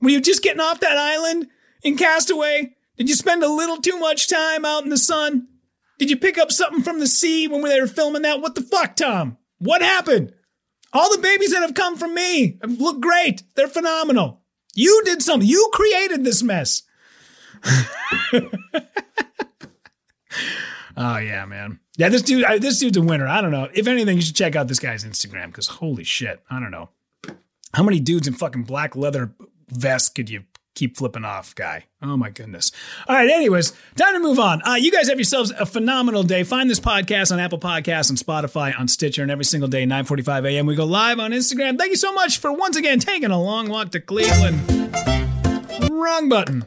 Were 0.00 0.08
you 0.08 0.22
just 0.22 0.42
getting 0.42 0.60
off 0.60 0.80
that 0.80 0.96
island 0.96 1.48
in 1.82 1.98
Castaway? 1.98 2.74
Did 2.96 3.10
you 3.10 3.14
spend 3.14 3.42
a 3.42 3.48
little 3.48 3.76
too 3.76 3.98
much 3.98 4.28
time 4.28 4.64
out 4.64 4.84
in 4.84 4.88
the 4.88 4.96
sun? 4.96 5.48
Did 5.98 6.10
you 6.10 6.16
pick 6.16 6.38
up 6.38 6.50
something 6.50 6.82
from 6.82 7.00
the 7.00 7.06
sea 7.06 7.46
when 7.46 7.62
they 7.62 7.80
were 7.80 7.86
filming 7.86 8.22
that? 8.22 8.40
What 8.40 8.54
the 8.54 8.62
fuck, 8.62 8.96
Tom? 8.96 9.36
What 9.58 9.82
happened? 9.82 10.32
All 10.92 11.10
the 11.14 11.22
babies 11.22 11.52
that 11.52 11.62
have 11.62 11.74
come 11.74 11.96
from 11.96 12.14
me 12.14 12.58
look 12.62 13.00
great. 13.00 13.42
They're 13.54 13.68
phenomenal. 13.68 14.42
You 14.74 15.02
did 15.04 15.22
something. 15.22 15.48
You 15.48 15.70
created 15.72 16.24
this 16.24 16.42
mess. 16.42 16.82
oh 20.96 21.18
yeah, 21.18 21.44
man. 21.46 21.80
Yeah, 21.96 22.10
this 22.10 22.22
dude, 22.22 22.44
I, 22.44 22.58
this 22.58 22.78
dude's 22.78 22.96
a 22.96 23.02
winner. 23.02 23.26
I 23.26 23.40
don't 23.40 23.50
know. 23.52 23.68
If 23.72 23.86
anything, 23.86 24.16
you 24.16 24.22
should 24.22 24.36
check 24.36 24.54
out 24.54 24.68
this 24.68 24.78
guy's 24.78 25.04
Instagram 25.04 25.46
because 25.46 25.66
holy 25.66 26.04
shit, 26.04 26.42
I 26.50 26.60
don't 26.60 26.70
know 26.70 26.90
how 27.76 27.82
many 27.82 28.00
dudes 28.00 28.26
in 28.26 28.34
fucking 28.34 28.62
black 28.62 28.96
leather 28.96 29.34
vest 29.68 30.14
could 30.14 30.30
you 30.30 30.44
keep 30.76 30.96
flipping 30.96 31.24
off, 31.24 31.54
guy? 31.54 31.86
Oh 32.00 32.16
my 32.16 32.30
goodness. 32.30 32.70
All 33.08 33.16
right. 33.16 33.28
Anyways, 33.28 33.72
time 33.96 34.14
to 34.14 34.20
move 34.20 34.38
on. 34.38 34.62
Uh, 34.62 34.74
you 34.74 34.92
guys 34.92 35.08
have 35.08 35.18
yourselves 35.18 35.50
a 35.50 35.66
phenomenal 35.66 36.22
day. 36.22 36.44
Find 36.44 36.70
this 36.70 36.78
podcast 36.78 37.32
on 37.32 37.40
Apple 37.40 37.58
Podcasts, 37.58 38.10
and 38.10 38.18
Spotify, 38.18 38.78
on 38.78 38.86
Stitcher, 38.86 39.22
and 39.22 39.30
every 39.30 39.44
single 39.44 39.68
day, 39.68 39.84
9:45 39.84 40.48
a.m. 40.48 40.66
We 40.66 40.76
go 40.76 40.84
live 40.84 41.18
on 41.18 41.32
Instagram. 41.32 41.78
Thank 41.78 41.90
you 41.90 41.96
so 41.96 42.12
much 42.12 42.38
for 42.38 42.52
once 42.52 42.76
again 42.76 43.00
taking 43.00 43.30
a 43.30 43.40
long 43.42 43.68
walk 43.68 43.90
to 43.90 44.00
Cleveland. 44.00 44.60
Wrong 45.90 46.28
button. 46.28 46.66